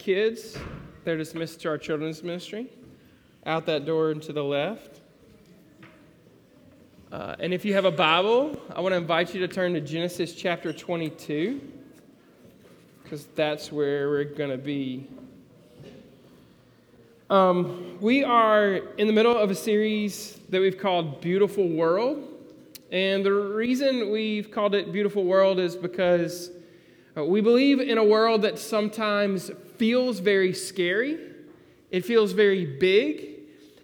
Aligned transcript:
kids, 0.00 0.56
they're 1.04 1.18
dismissed 1.18 1.60
to 1.60 1.68
our 1.68 1.76
children's 1.76 2.22
ministry. 2.22 2.70
Out 3.44 3.66
that 3.66 3.84
door 3.84 4.10
and 4.10 4.22
to 4.22 4.32
the 4.32 4.42
left. 4.42 5.00
Uh, 7.12 7.36
and 7.38 7.52
if 7.52 7.66
you 7.66 7.74
have 7.74 7.84
a 7.84 7.90
Bible, 7.90 8.58
I 8.74 8.80
want 8.80 8.94
to 8.94 8.96
invite 8.96 9.34
you 9.34 9.40
to 9.40 9.48
turn 9.48 9.74
to 9.74 9.80
Genesis 9.80 10.34
chapter 10.34 10.72
22, 10.72 11.60
because 13.02 13.26
that's 13.34 13.70
where 13.70 14.08
we're 14.08 14.24
going 14.24 14.50
to 14.50 14.58
be. 14.58 15.06
Um, 17.28 17.98
we 18.00 18.24
are 18.24 18.76
in 18.96 19.06
the 19.06 19.12
middle 19.12 19.36
of 19.36 19.50
a 19.50 19.54
series 19.54 20.38
that 20.48 20.60
we've 20.60 20.78
called 20.78 21.20
Beautiful 21.20 21.68
World. 21.68 22.26
And 22.90 23.24
the 23.24 23.32
reason 23.32 24.10
we've 24.10 24.50
called 24.50 24.74
it 24.74 24.92
Beautiful 24.92 25.24
World 25.24 25.58
is 25.58 25.76
because 25.76 26.50
uh, 27.16 27.24
we 27.24 27.40
believe 27.40 27.80
in 27.80 27.98
a 27.98 28.04
world 28.04 28.42
that 28.42 28.58
sometimes 28.58 29.50
feels 29.80 30.18
very 30.18 30.52
scary, 30.52 31.18
it 31.90 32.04
feels 32.04 32.32
very 32.32 32.66
big, 32.66 33.28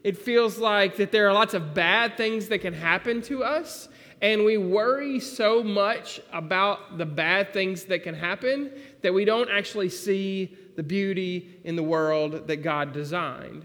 it 0.04 0.18
feels 0.18 0.58
like 0.58 0.98
that 0.98 1.10
there 1.10 1.26
are 1.26 1.32
lots 1.32 1.54
of 1.54 1.72
bad 1.72 2.18
things 2.18 2.48
that 2.48 2.58
can 2.58 2.74
happen 2.74 3.22
to 3.22 3.42
us, 3.42 3.88
and 4.20 4.44
we 4.44 4.58
worry 4.58 5.18
so 5.18 5.62
much 5.62 6.20
about 6.34 6.98
the 6.98 7.06
bad 7.06 7.54
things 7.54 7.84
that 7.84 8.02
can 8.02 8.14
happen 8.14 8.70
that 9.00 9.14
we 9.14 9.24
don't 9.24 9.48
actually 9.48 9.88
see 9.88 10.54
the 10.76 10.82
beauty 10.82 11.58
in 11.64 11.76
the 11.76 11.82
world 11.82 12.46
that 12.46 12.56
God 12.56 12.92
designed. 12.92 13.64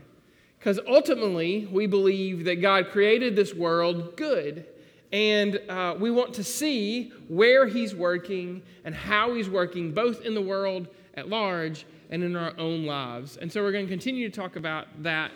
Because 0.57 0.79
ultimately, 0.87 1.67
we 1.69 1.85
believe 1.85 2.45
that 2.45 2.61
God 2.61 2.91
created 2.91 3.35
this 3.35 3.53
world 3.53 4.15
good. 4.15 4.65
And 5.11 5.59
uh, 5.67 5.97
we 5.99 6.09
want 6.11 6.33
to 6.35 6.45
see 6.45 7.11
where 7.27 7.67
He's 7.67 7.93
working 7.93 8.63
and 8.85 8.95
how 8.95 9.33
He's 9.33 9.49
working, 9.49 9.91
both 9.91 10.21
in 10.21 10.33
the 10.33 10.41
world 10.41 10.87
at 11.15 11.27
large 11.27 11.85
and 12.11 12.23
in 12.23 12.35
our 12.35 12.53
own 12.57 12.85
lives. 12.85 13.37
And 13.37 13.51
so 13.51 13.63
we're 13.63 13.71
going 13.71 13.87
to 13.87 13.91
continue 13.91 14.29
to 14.29 14.35
talk 14.35 14.57
about 14.57 14.87
that 15.01 15.31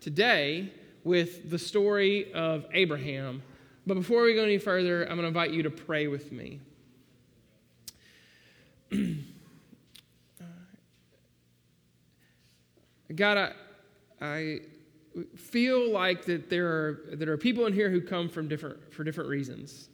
today 0.00 0.72
with 1.04 1.48
the 1.48 1.58
story 1.58 2.32
of 2.34 2.66
Abraham. 2.72 3.42
But 3.86 3.94
before 3.94 4.24
we 4.24 4.34
go 4.34 4.42
any 4.42 4.58
further, 4.58 5.04
I'm 5.04 5.16
going 5.16 5.22
to 5.22 5.28
invite 5.28 5.52
you 5.52 5.62
to 5.62 5.70
pray 5.70 6.08
with 6.08 6.32
me. 6.32 6.60
God, 13.14 13.38
I, 13.38 13.52
I 14.20 14.58
feel 15.36 15.90
like 15.90 16.26
that 16.26 16.50
there 16.50 16.66
are, 16.66 17.00
there 17.14 17.32
are 17.32 17.38
people 17.38 17.66
in 17.66 17.72
here 17.72 17.88
who 17.90 18.00
come 18.00 18.28
from 18.28 18.48
different, 18.48 18.92
for 18.92 19.04
different 19.04 19.30
reasons. 19.30 19.88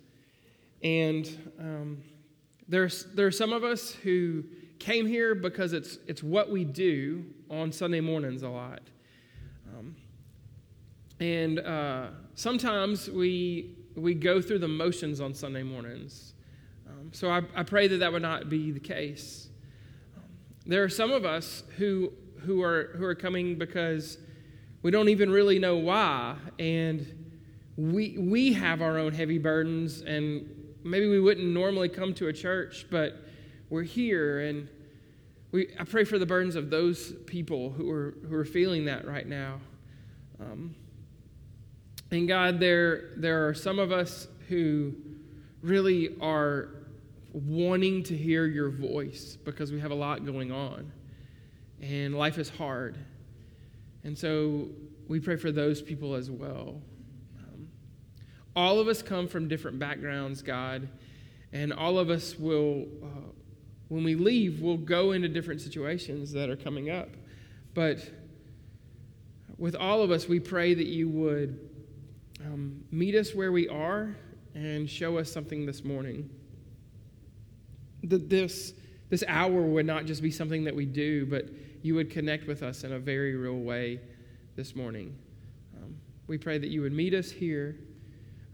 And 0.82 1.52
um, 1.60 2.02
there's, 2.68 3.04
there 3.14 3.26
are 3.26 3.32
some 3.32 3.52
of 3.52 3.62
us 3.62 3.92
who 3.92 4.42
came 4.84 5.06
here 5.06 5.34
because 5.34 5.72
it's, 5.72 5.98
it's 6.06 6.22
what 6.22 6.50
we 6.50 6.62
do 6.62 7.24
on 7.48 7.72
Sunday 7.72 8.00
mornings 8.00 8.42
a 8.42 8.48
lot. 8.50 8.82
Um, 9.74 9.96
and 11.20 11.58
uh, 11.58 12.08
sometimes 12.34 13.08
we, 13.08 13.76
we 13.96 14.12
go 14.12 14.42
through 14.42 14.58
the 14.58 14.68
motions 14.68 15.22
on 15.22 15.32
Sunday 15.32 15.62
mornings. 15.62 16.34
Um, 16.86 17.10
so 17.14 17.30
I, 17.30 17.40
I, 17.56 17.62
pray 17.62 17.88
that 17.88 17.96
that 17.96 18.12
would 18.12 18.20
not 18.20 18.50
be 18.50 18.72
the 18.72 18.80
case. 18.80 19.48
Um, 20.18 20.24
there 20.66 20.84
are 20.84 20.90
some 20.90 21.12
of 21.12 21.24
us 21.24 21.62
who, 21.78 22.12
who, 22.40 22.62
are, 22.62 22.90
who 22.98 23.04
are 23.06 23.14
coming 23.14 23.56
because 23.56 24.18
we 24.82 24.90
don't 24.90 25.08
even 25.08 25.30
really 25.30 25.58
know 25.58 25.76
why. 25.76 26.36
And 26.58 27.06
we, 27.78 28.18
we 28.18 28.52
have 28.52 28.82
our 28.82 28.98
own 28.98 29.14
heavy 29.14 29.38
burdens, 29.38 30.02
and 30.02 30.74
maybe 30.84 31.08
we 31.08 31.20
wouldn't 31.20 31.46
normally 31.46 31.88
come 31.88 32.12
to 32.14 32.28
a 32.28 32.34
church, 32.34 32.84
but 32.90 33.23
we're 33.74 33.82
here. 33.82 34.40
And 34.40 34.68
we, 35.50 35.68
I 35.78 35.84
pray 35.84 36.04
for 36.04 36.18
the 36.18 36.26
burdens 36.26 36.54
of 36.54 36.70
those 36.70 37.12
people 37.26 37.70
who 37.70 37.90
are, 37.90 38.14
who 38.28 38.34
are 38.36 38.44
feeling 38.44 38.84
that 38.86 39.06
right 39.06 39.26
now. 39.26 39.60
Um, 40.40 40.74
and 42.10 42.28
God, 42.28 42.60
there, 42.60 43.10
there 43.16 43.48
are 43.48 43.54
some 43.54 43.78
of 43.78 43.90
us 43.92 44.28
who 44.48 44.94
really 45.60 46.16
are 46.20 46.68
wanting 47.32 48.04
to 48.04 48.16
hear 48.16 48.46
your 48.46 48.70
voice 48.70 49.36
because 49.44 49.72
we 49.72 49.80
have 49.80 49.90
a 49.90 49.94
lot 49.94 50.24
going 50.24 50.52
on 50.52 50.92
and 51.80 52.16
life 52.16 52.38
is 52.38 52.48
hard. 52.48 52.96
And 54.04 54.16
so 54.16 54.68
we 55.08 55.18
pray 55.18 55.36
for 55.36 55.50
those 55.50 55.82
people 55.82 56.14
as 56.14 56.30
well. 56.30 56.80
Um, 57.38 57.68
all 58.54 58.78
of 58.78 58.86
us 58.86 59.02
come 59.02 59.26
from 59.26 59.48
different 59.48 59.78
backgrounds, 59.78 60.42
God, 60.42 60.88
and 61.52 61.72
all 61.72 61.98
of 61.98 62.10
us 62.10 62.38
will, 62.38 62.86
uh, 63.02 63.30
when 63.94 64.02
we 64.02 64.16
leave, 64.16 64.60
we'll 64.60 64.76
go 64.76 65.12
into 65.12 65.28
different 65.28 65.60
situations 65.60 66.32
that 66.32 66.50
are 66.50 66.56
coming 66.56 66.90
up. 66.90 67.10
But 67.74 68.00
with 69.56 69.76
all 69.76 70.02
of 70.02 70.10
us, 70.10 70.26
we 70.28 70.40
pray 70.40 70.74
that 70.74 70.88
you 70.88 71.08
would 71.08 71.70
um, 72.44 72.82
meet 72.90 73.14
us 73.14 73.36
where 73.36 73.52
we 73.52 73.68
are 73.68 74.16
and 74.52 74.90
show 74.90 75.16
us 75.16 75.30
something 75.30 75.64
this 75.64 75.84
morning. 75.84 76.28
That 78.02 78.28
this, 78.28 78.72
this 79.10 79.22
hour 79.28 79.62
would 79.62 79.86
not 79.86 80.06
just 80.06 80.22
be 80.22 80.32
something 80.32 80.64
that 80.64 80.74
we 80.74 80.86
do, 80.86 81.24
but 81.26 81.44
you 81.82 81.94
would 81.94 82.10
connect 82.10 82.48
with 82.48 82.64
us 82.64 82.82
in 82.82 82.94
a 82.94 82.98
very 82.98 83.36
real 83.36 83.60
way 83.60 84.00
this 84.56 84.74
morning. 84.74 85.16
Um, 85.76 85.94
we 86.26 86.36
pray 86.36 86.58
that 86.58 86.68
you 86.68 86.82
would 86.82 86.92
meet 86.92 87.14
us 87.14 87.30
here. 87.30 87.76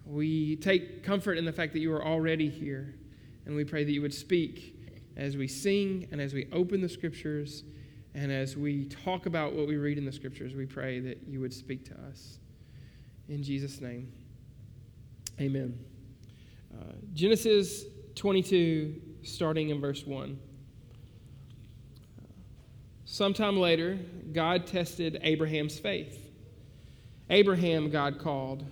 We 0.05 0.57
take 0.57 1.03
comfort 1.03 1.39
in 1.39 1.47
the 1.47 1.53
fact 1.53 1.73
that 1.73 1.79
you 1.79 1.95
are 1.95 2.05
already 2.05 2.51
here, 2.51 2.95
and 3.47 3.57
we 3.57 3.65
pray 3.65 3.85
that 3.85 3.93
you 3.93 4.03
would 4.03 4.13
speak 4.13 4.77
as 5.17 5.37
we 5.37 5.49
sing 5.49 6.09
and 6.11 6.21
as 6.21 6.35
we 6.35 6.49
open 6.53 6.81
the 6.81 6.89
scriptures 6.89 7.65
and 8.15 8.33
as 8.33 8.57
we 8.57 8.87
talk 8.87 9.27
about 9.27 9.53
what 9.53 9.67
we 9.67 9.77
read 9.77 9.99
in 9.99 10.05
the 10.05 10.13
scriptures. 10.13 10.55
We 10.55 10.67
pray 10.67 11.01
that 11.01 11.27
you 11.29 11.41
would 11.41 11.53
speak 11.53 11.85
to 11.87 11.95
us. 12.09 12.39
In 13.29 13.43
Jesus' 13.43 13.81
name, 13.81 14.13
amen. 15.41 15.79
Uh, 16.75 16.95
Genesis 17.15 17.85
22, 18.17 19.01
starting 19.23 19.71
in 19.71 19.81
verse 19.81 20.05
1. 20.05 20.39
Sometime 23.05 23.57
later, 23.57 23.99
God 24.33 24.67
tested 24.67 25.19
Abraham's 25.23 25.79
faith. 25.79 26.31
Abraham, 27.29 27.91
God 27.91 28.19
called. 28.19 28.65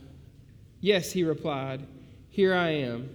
Yes, 0.80 1.12
he 1.12 1.24
replied, 1.24 1.86
Here 2.28 2.54
I 2.54 2.70
am. 2.70 3.10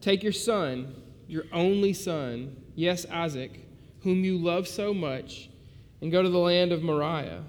Take 0.00 0.22
your 0.22 0.32
son, 0.32 0.94
your 1.32 1.44
only 1.52 1.94
son, 1.94 2.54
yes, 2.74 3.06
Isaac, 3.10 3.66
whom 4.02 4.22
you 4.22 4.36
love 4.36 4.68
so 4.68 4.92
much, 4.92 5.48
and 6.02 6.12
go 6.12 6.22
to 6.22 6.28
the 6.28 6.38
land 6.38 6.72
of 6.72 6.82
Moriah 6.82 7.42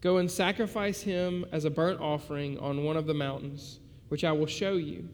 Go 0.00 0.16
and 0.16 0.28
sacrifice 0.28 1.00
him 1.00 1.46
as 1.52 1.64
a 1.64 1.70
burnt 1.70 2.00
offering 2.00 2.58
on 2.58 2.82
one 2.82 2.96
of 2.96 3.06
the 3.06 3.14
mountains, 3.14 3.78
which 4.08 4.24
I 4.24 4.32
will 4.32 4.46
show 4.46 4.72
you. 4.72 5.08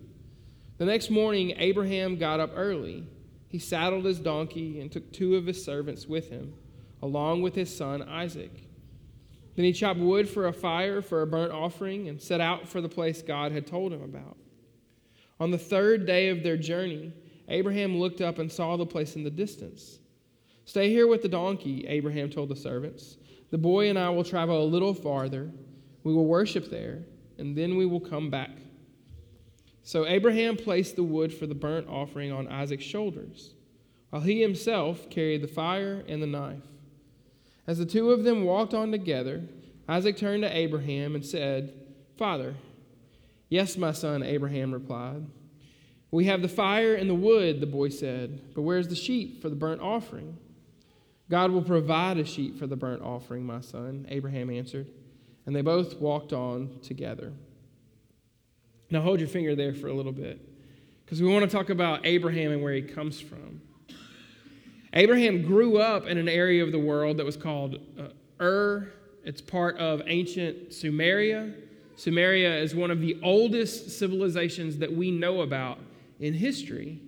The 0.79 0.87
next 0.87 1.11
morning, 1.11 1.53
Abraham 1.59 2.17
got 2.17 2.41
up 2.41 2.53
early. 2.57 3.07
He 3.49 3.59
saddled 3.59 4.07
his 4.07 4.19
donkey 4.19 4.81
and 4.81 4.91
took 4.91 5.13
two 5.13 5.37
of 5.37 5.45
his 5.45 5.63
servants 5.63 6.07
with 6.07 6.31
him, 6.31 6.55
along 7.03 7.43
with 7.43 7.55
his 7.55 7.75
son 7.77 8.01
Isaac. 8.01 8.63
Then 9.57 9.67
he 9.67 9.75
chopped 9.75 10.01
wood 10.01 10.27
for 10.27 10.47
a 10.47 10.53
fire 10.55 11.03
for 11.03 11.21
a 11.21 11.27
burnt 11.27 11.53
offering 11.53 12.09
and 12.09 12.23
set 12.23 12.41
out 12.41 12.67
for 12.67 12.81
the 12.81 12.89
place 12.89 13.21
God 13.21 13.53
had 13.53 13.67
told 13.67 13.93
him 13.93 14.03
about. 14.03 14.39
On 15.39 15.51
the 15.51 15.59
third 15.59 16.07
day 16.07 16.31
of 16.31 16.43
their 16.43 16.57
journey, 16.57 17.13
Abraham 17.49 17.99
looked 17.99 18.21
up 18.21 18.39
and 18.39 18.51
saw 18.51 18.77
the 18.77 18.87
place 18.87 19.17
in 19.17 19.25
the 19.25 19.31
distance. 19.31 19.99
Stay 20.65 20.91
here 20.91 21.07
with 21.07 21.23
the 21.23 21.29
donkey, 21.29 21.87
Abraham 21.87 22.29
told 22.29 22.51
the 22.51 22.57
servants. 22.57 23.17
The 23.51 23.59
boy 23.59 23.89
and 23.89 23.99
I 23.99 24.11
will 24.11 24.25
travel 24.25 24.63
a 24.63 24.65
little 24.65 24.93
farther. 24.93 25.51
We 26.05 26.13
will 26.13 26.27
worship 26.27 26.71
there, 26.71 27.05
and 27.39 27.57
then 27.57 27.77
we 27.77 27.87
will 27.87 28.01
come 28.01 28.29
back. 28.29 28.51
So 29.83 30.07
Abraham 30.07 30.57
placed 30.57 30.97
the 30.97 31.03
wood 31.03 31.33
for 31.33 31.47
the 31.47 31.55
burnt 31.55 31.89
offering 31.89 32.31
on 32.31 32.49
Isaac's 32.49 32.85
shoulders, 32.85 33.55
while 34.11 34.21
he 34.21 34.43
himself 34.43 35.09
carried 35.09 35.43
the 35.43 35.49
fire 35.49 36.05
and 36.07 36.23
the 36.23 36.27
knife. 36.27 36.67
As 37.67 37.79
the 37.79 37.87
two 37.87 38.11
of 38.11 38.25
them 38.25 38.45
walked 38.45 38.75
on 38.75 38.91
together, 38.91 39.45
Isaac 39.89 40.19
turned 40.19 40.43
to 40.43 40.55
Abraham 40.55 41.15
and 41.15 41.25
said, 41.25 41.73
Father, 42.19 42.55
yes, 43.49 43.79
my 43.79 43.93
son, 43.93 44.23
Abraham 44.23 44.75
replied. 44.75 45.25
We 46.11 46.25
have 46.25 46.41
the 46.41 46.49
fire 46.49 46.95
and 46.95 47.09
the 47.09 47.15
wood, 47.15 47.61
the 47.61 47.67
boy 47.67 47.91
said, 47.91 48.55
but 48.55 48.63
where's 48.63 48.89
the 48.89 48.97
sheep 48.97 49.43
for 49.43 49.51
the 49.51 49.57
burnt 49.57 49.83
offering? 49.83 50.39
God 51.29 51.51
will 51.51 51.63
provide 51.63 52.17
a 52.17 52.25
sheep 52.25 52.59
for 52.59 52.67
the 52.67 52.77
burnt 52.77 53.03
offering, 53.03 53.45
my 53.45 53.61
son, 53.61 54.07
Abraham 54.09 54.49
answered. 54.49 54.89
And 55.45 55.55
they 55.55 55.61
both 55.61 55.99
walked 55.99 56.33
on 56.33 56.79
together. 56.83 57.33
Now 58.91 59.03
hold 59.03 59.21
your 59.21 59.29
finger 59.29 59.55
there 59.55 59.75
for 59.75 59.89
a 59.89 59.93
little 59.93 60.13
bit, 60.13 60.41
because 61.05 61.21
we 61.21 61.29
want 61.31 61.45
to 61.45 61.55
talk 61.55 61.69
about 61.69 62.07
Abraham 62.07 62.53
and 62.53 62.63
where 62.63 62.73
he 62.73 62.81
comes 62.81 63.21
from. 63.21 63.61
Abraham 64.95 65.43
grew 65.43 65.77
up 65.77 66.07
in 66.07 66.17
an 66.17 66.29
area 66.29 66.65
of 66.65 66.73
the 66.73 66.79
world 66.79 67.19
that 67.19 67.27
was 67.27 67.37
called 67.37 67.77
uh, 67.99 68.43
Ur. 68.43 68.91
It's 69.25 69.43
part 69.43 69.77
of 69.77 70.01
ancient 70.07 70.71
Sumeria. 70.71 71.55
Sumeria 71.99 72.63
is 72.63 72.75
one 72.75 72.91
of 72.91 73.01
the 73.01 73.19
oldest 73.23 73.99
civilizations 73.99 74.79
that 74.79 74.91
we 74.91 75.11
know 75.11 75.43
about 75.43 75.79
in 76.21 76.35
history. 76.35 77.01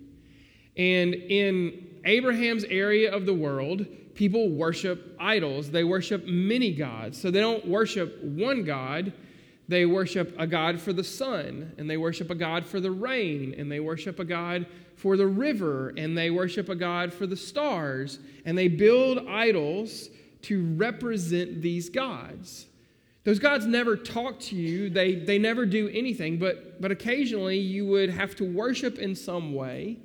And 0.77 1.13
in 1.13 1.99
Abraham's 2.05 2.63
area 2.65 3.13
of 3.13 3.25
the 3.25 3.33
world, 3.33 3.85
people 4.15 4.49
worship 4.49 5.15
idols. 5.19 5.71
They 5.71 5.83
worship 5.83 6.25
many 6.25 6.73
gods. 6.73 7.21
So 7.21 7.31
they 7.31 7.39
don't 7.39 7.67
worship 7.67 8.23
one 8.23 8.63
God. 8.63 9.13
They 9.67 9.85
worship 9.85 10.35
a 10.37 10.47
God 10.47 10.81
for 10.81 10.91
the 10.91 11.03
sun, 11.03 11.73
and 11.77 11.89
they 11.89 11.95
worship 11.95 12.29
a 12.29 12.35
God 12.35 12.65
for 12.65 12.81
the 12.81 12.91
rain, 12.91 13.55
and 13.57 13.71
they 13.71 13.79
worship 13.79 14.19
a 14.19 14.25
God 14.25 14.65
for 14.97 15.15
the 15.15 15.27
river, 15.27 15.93
and 15.95 16.17
they 16.17 16.29
worship 16.29 16.67
a 16.67 16.75
God 16.75 17.13
for 17.13 17.25
the 17.25 17.37
stars, 17.37 18.19
and 18.43 18.57
they 18.57 18.67
build 18.67 19.25
idols 19.29 20.09
to 20.41 20.65
represent 20.75 21.61
these 21.61 21.89
gods. 21.89 22.65
Those 23.23 23.37
gods 23.37 23.67
never 23.67 23.95
talk 23.95 24.39
to 24.41 24.55
you, 24.55 24.89
they, 24.89 25.15
they 25.15 25.37
never 25.37 25.65
do 25.65 25.89
anything, 25.89 26.39
but, 26.39 26.81
but 26.81 26.91
occasionally 26.91 27.59
you 27.59 27.85
would 27.85 28.09
have 28.09 28.35
to 28.37 28.43
worship 28.43 28.97
in 28.97 29.15
some 29.15 29.53
way 29.53 29.97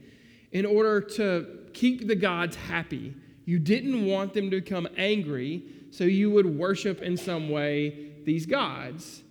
in 0.53 0.67
order 0.67 1.01
to 1.01 1.47
keep 1.73 2.07
the 2.07 2.15
gods 2.15 2.57
happy. 2.57 3.15
You 3.47 3.59
didn't 3.59 4.07
want 4.07 4.35
them 4.35 4.51
to 4.51 4.61
become 4.61 4.87
angry, 4.97 5.63
so 5.91 6.05
you 6.05 6.31
would 6.31 6.47
worship 6.47 7.01
in 7.01 7.17
some 7.17 7.49
way 7.49 8.11
these 8.25 8.45
gods. 8.45 9.23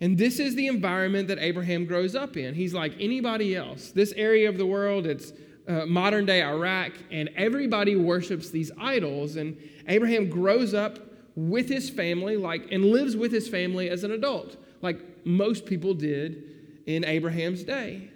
And 0.00 0.16
this 0.16 0.38
is 0.38 0.54
the 0.54 0.66
environment 0.66 1.26
that 1.28 1.38
Abraham 1.38 1.86
grows 1.86 2.14
up 2.14 2.36
in. 2.36 2.54
He's 2.54 2.74
like 2.74 2.92
anybody 3.00 3.56
else. 3.56 3.90
This 3.90 4.12
area 4.12 4.48
of 4.48 4.58
the 4.58 4.66
world, 4.66 5.06
it's 5.06 5.32
uh, 5.66 5.86
modern 5.86 6.26
day 6.26 6.42
Iraq, 6.42 6.92
and 7.10 7.30
everybody 7.34 7.96
worships 7.96 8.50
these 8.50 8.70
idols. 8.78 9.36
And 9.36 9.56
Abraham 9.88 10.28
grows 10.28 10.74
up 10.74 10.98
with 11.36 11.68
his 11.68 11.90
family, 11.90 12.36
like, 12.36 12.72
and 12.72 12.86
lives 12.86 13.14
with 13.14 13.30
his 13.30 13.48
family 13.48 13.90
as 13.90 14.02
an 14.02 14.10
adult, 14.10 14.56
like 14.80 14.98
most 15.24 15.66
people 15.66 15.94
did 15.94 16.42
in 16.86 17.04
Abraham's 17.04 17.62
day. 17.62 18.10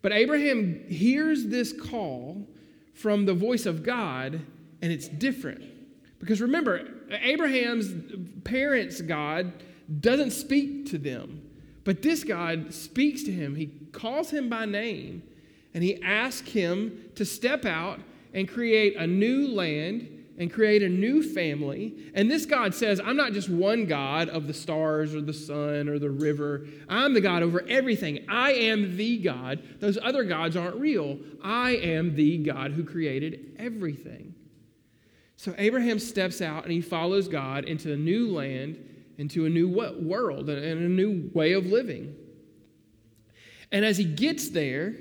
But 0.00 0.12
Abraham 0.12 0.84
hears 0.88 1.46
this 1.46 1.72
call 1.72 2.46
from 2.94 3.26
the 3.26 3.34
voice 3.34 3.66
of 3.66 3.82
God, 3.82 4.40
and 4.80 4.92
it's 4.92 5.08
different. 5.08 5.62
Because 6.18 6.40
remember, 6.40 6.88
Abraham's 7.10 7.92
parents' 8.44 9.02
God 9.02 9.52
doesn't 10.00 10.30
speak 10.30 10.86
to 10.86 10.98
them, 10.98 11.42
but 11.84 12.02
this 12.02 12.24
God 12.24 12.72
speaks 12.72 13.22
to 13.24 13.30
him. 13.30 13.54
He 13.54 13.66
calls 13.92 14.30
him 14.30 14.48
by 14.48 14.64
name, 14.64 15.22
and 15.74 15.84
he 15.84 16.02
asks 16.02 16.50
him 16.50 17.10
to 17.16 17.24
step 17.24 17.66
out 17.66 18.00
and 18.32 18.48
create 18.48 18.96
a 18.96 19.06
new 19.06 19.48
land 19.48 20.15
and 20.38 20.52
create 20.52 20.82
a 20.82 20.88
new 20.88 21.22
family. 21.22 22.10
And 22.14 22.30
this 22.30 22.46
God 22.46 22.74
says, 22.74 23.00
I'm 23.00 23.16
not 23.16 23.32
just 23.32 23.48
one 23.48 23.86
God 23.86 24.28
of 24.28 24.46
the 24.46 24.54
stars 24.54 25.14
or 25.14 25.20
the 25.20 25.32
sun 25.32 25.88
or 25.88 25.98
the 25.98 26.10
river. 26.10 26.66
I'm 26.88 27.14
the 27.14 27.20
God 27.20 27.42
over 27.42 27.64
everything. 27.68 28.26
I 28.28 28.52
am 28.52 28.96
the 28.96 29.18
God. 29.18 29.62
Those 29.80 29.98
other 30.02 30.24
gods 30.24 30.56
aren't 30.56 30.76
real. 30.76 31.18
I 31.42 31.72
am 31.76 32.14
the 32.14 32.38
God 32.38 32.72
who 32.72 32.84
created 32.84 33.56
everything. 33.58 34.34
So 35.36 35.54
Abraham 35.58 35.98
steps 35.98 36.40
out 36.40 36.64
and 36.64 36.72
he 36.72 36.80
follows 36.80 37.28
God 37.28 37.64
into 37.64 37.92
a 37.92 37.96
new 37.96 38.30
land, 38.30 38.78
into 39.18 39.46
a 39.46 39.48
new 39.48 39.68
world, 39.68 40.48
and 40.48 40.58
a 40.58 40.88
new 40.88 41.30
way 41.34 41.52
of 41.52 41.66
living. 41.66 42.14
And 43.72 43.84
as 43.84 43.98
he 43.98 44.04
gets 44.04 44.50
there, 44.50 44.94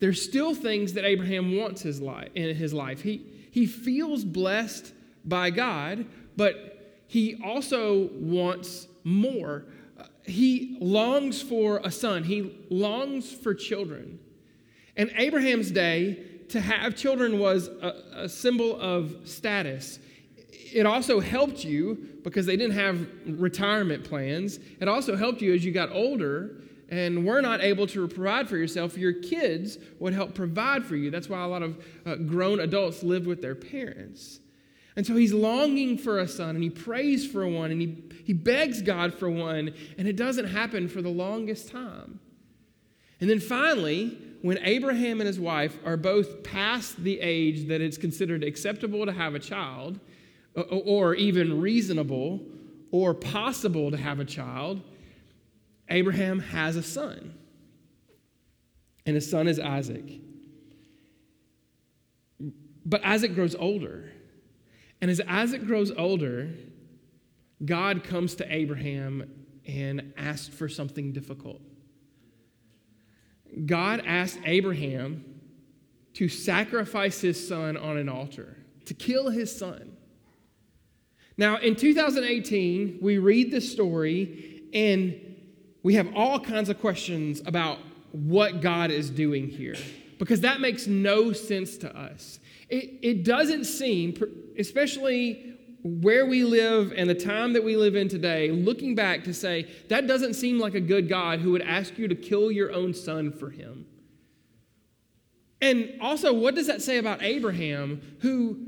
there's 0.00 0.20
still 0.20 0.54
things 0.54 0.94
that 0.94 1.04
Abraham 1.04 1.56
wants 1.56 1.80
his 1.80 2.00
life, 2.00 2.28
in 2.34 2.54
his 2.54 2.74
life. 2.74 3.00
He, 3.00 3.26
he 3.54 3.66
feels 3.66 4.24
blessed 4.24 4.92
by 5.24 5.48
God, 5.50 6.06
but 6.36 7.04
he 7.06 7.40
also 7.44 8.10
wants 8.14 8.88
more. 9.04 9.66
He 10.24 10.76
longs 10.80 11.40
for 11.40 11.80
a 11.84 11.90
son, 11.92 12.24
he 12.24 12.66
longs 12.68 13.30
for 13.32 13.54
children. 13.54 14.18
In 14.96 15.08
Abraham's 15.16 15.70
day, 15.70 16.18
to 16.48 16.60
have 16.60 16.96
children 16.96 17.38
was 17.38 17.68
a, 17.68 18.24
a 18.24 18.28
symbol 18.28 18.76
of 18.80 19.18
status. 19.22 20.00
It 20.50 20.84
also 20.84 21.20
helped 21.20 21.64
you 21.64 22.08
because 22.24 22.46
they 22.46 22.56
didn't 22.56 22.74
have 22.74 23.06
retirement 23.24 24.02
plans. 24.02 24.58
It 24.80 24.88
also 24.88 25.14
helped 25.14 25.40
you 25.40 25.54
as 25.54 25.64
you 25.64 25.70
got 25.70 25.92
older 25.92 26.56
and 26.88 27.26
were 27.26 27.40
not 27.40 27.60
able 27.62 27.86
to 27.88 28.06
provide 28.08 28.48
for 28.48 28.56
yourself, 28.56 28.96
your 28.96 29.12
kids 29.12 29.78
would 29.98 30.12
help 30.12 30.34
provide 30.34 30.84
for 30.84 30.96
you. 30.96 31.10
That's 31.10 31.28
why 31.28 31.42
a 31.42 31.48
lot 31.48 31.62
of 31.62 31.84
uh, 32.04 32.16
grown 32.16 32.60
adults 32.60 33.02
live 33.02 33.26
with 33.26 33.42
their 33.42 33.54
parents. 33.54 34.40
And 34.96 35.06
so 35.06 35.16
he's 35.16 35.32
longing 35.32 35.98
for 35.98 36.20
a 36.20 36.28
son 36.28 36.50
and 36.54 36.62
he 36.62 36.70
prays 36.70 37.26
for 37.26 37.48
one 37.48 37.70
and 37.70 37.80
he, 37.80 38.04
he 38.24 38.32
begs 38.32 38.80
God 38.82 39.14
for 39.14 39.28
one, 39.28 39.74
and 39.98 40.06
it 40.06 40.16
doesn't 40.16 40.46
happen 40.46 40.88
for 40.88 41.02
the 41.02 41.08
longest 41.08 41.70
time. 41.70 42.20
And 43.20 43.28
then 43.28 43.40
finally, 43.40 44.18
when 44.42 44.58
Abraham 44.58 45.20
and 45.20 45.26
his 45.26 45.40
wife 45.40 45.78
are 45.84 45.96
both 45.96 46.42
past 46.42 47.02
the 47.02 47.18
age 47.20 47.68
that 47.68 47.80
it's 47.80 47.96
considered 47.96 48.44
acceptable 48.44 49.06
to 49.06 49.12
have 49.12 49.34
a 49.34 49.38
child, 49.38 49.98
or 50.54 51.14
even 51.14 51.60
reasonable 51.60 52.40
or 52.90 53.12
possible 53.12 53.90
to 53.90 53.96
have 53.96 54.20
a 54.20 54.24
child, 54.24 54.80
Abraham 55.88 56.40
has 56.40 56.76
a 56.76 56.82
son, 56.82 57.34
and 59.06 59.14
his 59.14 59.30
son 59.30 59.48
is 59.48 59.58
Isaac. 59.60 60.20
But 62.86 63.04
Isaac 63.04 63.34
grows 63.34 63.54
older. 63.54 64.10
And 65.00 65.10
as 65.10 65.20
Isaac 65.26 65.66
grows 65.66 65.90
older, 65.90 66.50
God 67.64 68.04
comes 68.04 68.34
to 68.36 68.54
Abraham 68.54 69.30
and 69.66 70.12
asks 70.16 70.48
for 70.48 70.68
something 70.68 71.12
difficult. 71.12 71.60
God 73.66 74.02
asked 74.06 74.38
Abraham 74.44 75.24
to 76.14 76.28
sacrifice 76.28 77.20
his 77.20 77.48
son 77.48 77.76
on 77.76 77.96
an 77.96 78.08
altar, 78.08 78.56
to 78.86 78.94
kill 78.94 79.30
his 79.30 79.56
son. 79.56 79.96
Now, 81.36 81.58
in 81.58 81.74
2018, 81.76 82.98
we 83.02 83.18
read 83.18 83.50
this 83.50 83.70
story, 83.70 84.62
and 84.72 85.20
we 85.84 85.94
have 85.94 86.08
all 86.16 86.40
kinds 86.40 86.68
of 86.68 86.80
questions 86.80 87.40
about 87.46 87.78
what 88.10 88.60
God 88.60 88.90
is 88.90 89.10
doing 89.10 89.48
here 89.48 89.76
because 90.18 90.40
that 90.40 90.60
makes 90.60 90.86
no 90.86 91.32
sense 91.32 91.76
to 91.78 91.96
us. 91.96 92.40
It, 92.68 92.98
it 93.02 93.24
doesn't 93.24 93.64
seem, 93.64 94.14
especially 94.58 95.54
where 95.82 96.24
we 96.24 96.44
live 96.44 96.94
and 96.96 97.08
the 97.08 97.14
time 97.14 97.52
that 97.52 97.62
we 97.62 97.76
live 97.76 97.94
in 97.94 98.08
today, 98.08 98.50
looking 98.50 98.94
back 98.94 99.24
to 99.24 99.34
say, 99.34 99.70
that 99.88 100.06
doesn't 100.06 100.34
seem 100.34 100.58
like 100.58 100.74
a 100.74 100.80
good 100.80 101.08
God 101.08 101.40
who 101.40 101.52
would 101.52 101.62
ask 101.62 101.98
you 101.98 102.08
to 102.08 102.14
kill 102.14 102.50
your 102.50 102.72
own 102.72 102.94
son 102.94 103.30
for 103.30 103.50
him. 103.50 103.86
And 105.60 105.92
also, 106.00 106.32
what 106.32 106.54
does 106.54 106.66
that 106.68 106.80
say 106.80 106.96
about 106.96 107.22
Abraham, 107.22 108.00
who 108.20 108.58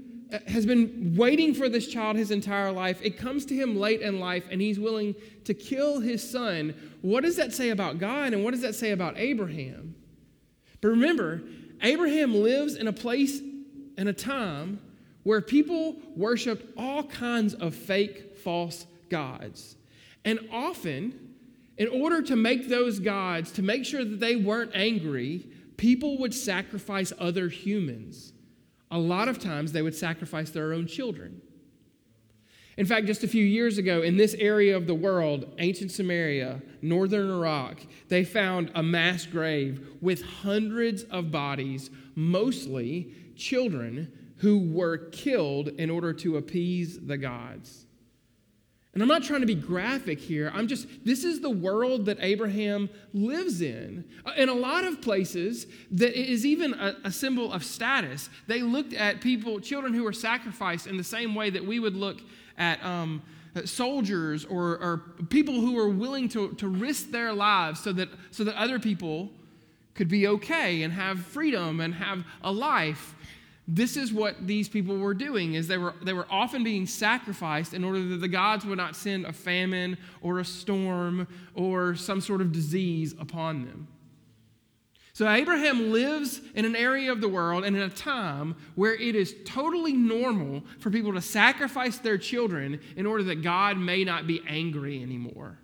has 0.49 0.66
been 0.66 1.14
waiting 1.16 1.54
for 1.54 1.68
this 1.68 1.87
child 1.87 2.16
his 2.16 2.30
entire 2.30 2.73
life. 2.73 3.00
It 3.02 3.16
comes 3.16 3.45
to 3.47 3.54
him 3.54 3.78
late 3.78 4.00
in 4.00 4.18
life, 4.18 4.45
and 4.50 4.61
he's 4.61 4.80
willing 4.80 5.14
to 5.45 5.54
kill 5.54 6.00
his 6.00 6.28
son. 6.28 6.75
What 7.00 7.23
does 7.23 7.37
that 7.37 7.52
say 7.52 7.71
about 7.71 7.99
God, 7.99 8.33
and 8.33 8.42
what 8.42 8.50
does 8.50 8.62
that 8.62 8.75
say 8.75 8.90
about 8.90 9.16
Abraham? 9.16 9.95
But 10.80 10.88
remember, 10.88 11.42
Abraham 11.83 12.35
lives 12.35 12.75
in 12.75 12.88
a 12.88 12.92
place 12.92 13.40
and 13.97 14.09
a 14.09 14.12
time 14.12 14.80
where 15.23 15.40
people 15.40 15.97
worshiped 16.14 16.76
all 16.76 17.02
kinds 17.04 17.54
of 17.54 17.75
fake, 17.75 18.37
false 18.38 18.87
gods. 19.09 19.76
And 20.25 20.40
often, 20.52 21.35
in 21.78 21.88
order 21.88 22.23
to 22.23 22.37
make 22.37 22.68
those 22.68 22.99
gods, 22.99 23.52
to 23.52 23.62
make 23.62 23.85
sure 23.85 24.04
that 24.04 24.21
they 24.21 24.37
weren't 24.37 24.73
angry, 24.75 25.47
people 25.76 26.18
would 26.18 26.35
sacrifice 26.35 27.12
other 27.18 27.49
humans 27.49 28.33
a 28.90 28.98
lot 28.98 29.28
of 29.28 29.38
times 29.38 29.72
they 29.72 29.82
would 29.82 29.94
sacrifice 29.94 30.50
their 30.50 30.72
own 30.72 30.86
children. 30.86 31.40
In 32.76 32.84
fact, 32.84 33.06
just 33.06 33.24
a 33.24 33.28
few 33.28 33.44
years 33.44 33.78
ago, 33.78 34.02
in 34.02 34.18
this 34.18 34.34
area 34.34 34.76
of 34.76 34.86
the 34.86 34.94
world, 34.94 35.54
ancient 35.58 35.90
Sumeria, 35.90 36.60
northern 36.82 37.30
Iraq, 37.30 37.80
they 38.08 38.22
found 38.22 38.70
a 38.74 38.82
mass 38.82 39.24
grave 39.24 39.86
with 40.02 40.22
hundreds 40.22 41.04
of 41.04 41.30
bodies, 41.30 41.90
mostly 42.14 43.14
children 43.34 44.12
who 44.38 44.58
were 44.58 44.98
killed 44.98 45.68
in 45.68 45.88
order 45.88 46.12
to 46.12 46.36
appease 46.36 46.98
the 47.00 47.16
gods. 47.16 47.85
And 48.96 49.02
I'm 49.02 49.10
not 49.10 49.24
trying 49.24 49.42
to 49.42 49.46
be 49.46 49.54
graphic 49.54 50.18
here. 50.18 50.50
I'm 50.54 50.66
just, 50.66 50.88
this 51.04 51.22
is 51.22 51.40
the 51.40 51.50
world 51.50 52.06
that 52.06 52.16
Abraham 52.18 52.88
lives 53.12 53.60
in. 53.60 54.06
Uh, 54.24 54.32
in 54.38 54.48
a 54.48 54.54
lot 54.54 54.84
of 54.84 55.02
places, 55.02 55.66
that 55.90 56.18
is 56.18 56.46
even 56.46 56.72
a, 56.72 56.96
a, 57.04 57.12
symbol 57.12 57.52
of 57.52 57.62
status. 57.62 58.30
They 58.46 58.62
looked 58.62 58.94
at 58.94 59.20
people, 59.20 59.60
children 59.60 59.92
who 59.92 60.02
were 60.02 60.14
sacrificed, 60.14 60.86
in 60.86 60.96
the 60.96 61.04
same 61.04 61.34
way 61.34 61.50
that 61.50 61.62
we 61.62 61.78
would 61.78 61.94
look 61.94 62.22
at 62.56 62.82
um, 62.82 63.22
soldiers 63.66 64.46
or, 64.46 64.78
or, 64.78 65.02
people 65.28 65.60
who 65.60 65.74
were 65.74 65.90
willing 65.90 66.26
to, 66.30 66.54
to 66.54 66.66
risk 66.66 67.10
their 67.10 67.34
lives 67.34 67.80
so 67.80 67.92
that, 67.92 68.08
so 68.30 68.44
that 68.44 68.56
other 68.56 68.78
people 68.78 69.28
could 69.92 70.08
be 70.08 70.26
okay 70.26 70.84
and 70.84 70.94
have 70.94 71.18
freedom 71.18 71.80
and 71.80 71.92
have 71.92 72.24
a 72.42 72.50
life 72.50 73.14
this 73.68 73.96
is 73.96 74.12
what 74.12 74.46
these 74.46 74.68
people 74.68 74.96
were 74.96 75.14
doing 75.14 75.54
is 75.54 75.66
they 75.66 75.78
were, 75.78 75.94
they 76.02 76.12
were 76.12 76.26
often 76.30 76.62
being 76.62 76.87
sacrificed 76.87 77.75
in 77.75 77.82
order 77.82 78.00
that 78.00 78.20
the 78.20 78.28
gods 78.28 78.64
would 78.64 78.78
not 78.78 78.94
send 78.94 79.26
a 79.26 79.32
famine 79.32 79.99
or 80.20 80.38
a 80.38 80.44
storm 80.44 81.26
or 81.54 81.96
some 81.96 82.20
sort 82.20 82.40
of 82.40 82.52
disease 82.52 83.14
upon 83.18 83.64
them 83.64 83.88
So 85.14 85.28
Abraham 85.28 85.90
lives 85.90 86.40
in 86.54 86.64
an 86.64 86.76
area 86.76 87.11
of 87.11 87.20
the 87.20 87.28
world 87.28 87.64
and 87.64 87.75
in 87.75 87.82
a 87.82 87.88
time 87.88 88.54
where 88.76 88.94
it 88.94 89.16
is 89.16 89.35
totally 89.44 89.94
normal 89.94 90.62
for 90.78 90.90
people 90.90 91.12
to 91.14 91.20
sacrifice 91.20 91.99
their 91.99 92.18
children 92.18 92.78
in 92.96 93.04
order 93.04 93.25
that 93.25 93.42
God 93.42 93.78
may 93.78 94.04
not 94.04 94.28
be 94.28 94.42
angry 94.46 95.02
anymore. 95.02 95.58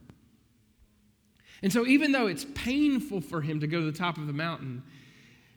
And 1.62 1.73
so, 1.73 1.87
even 1.87 2.11
though 2.11 2.26
it's 2.26 2.47
painful 2.54 3.21
for 3.21 3.42
him 3.42 3.61
to 3.61 3.68
go 3.68 3.78
to 3.78 3.87
the 3.92 3.97
top 3.97 4.18
of 4.18 4.26
the 4.26 4.32
mountain 4.32 4.82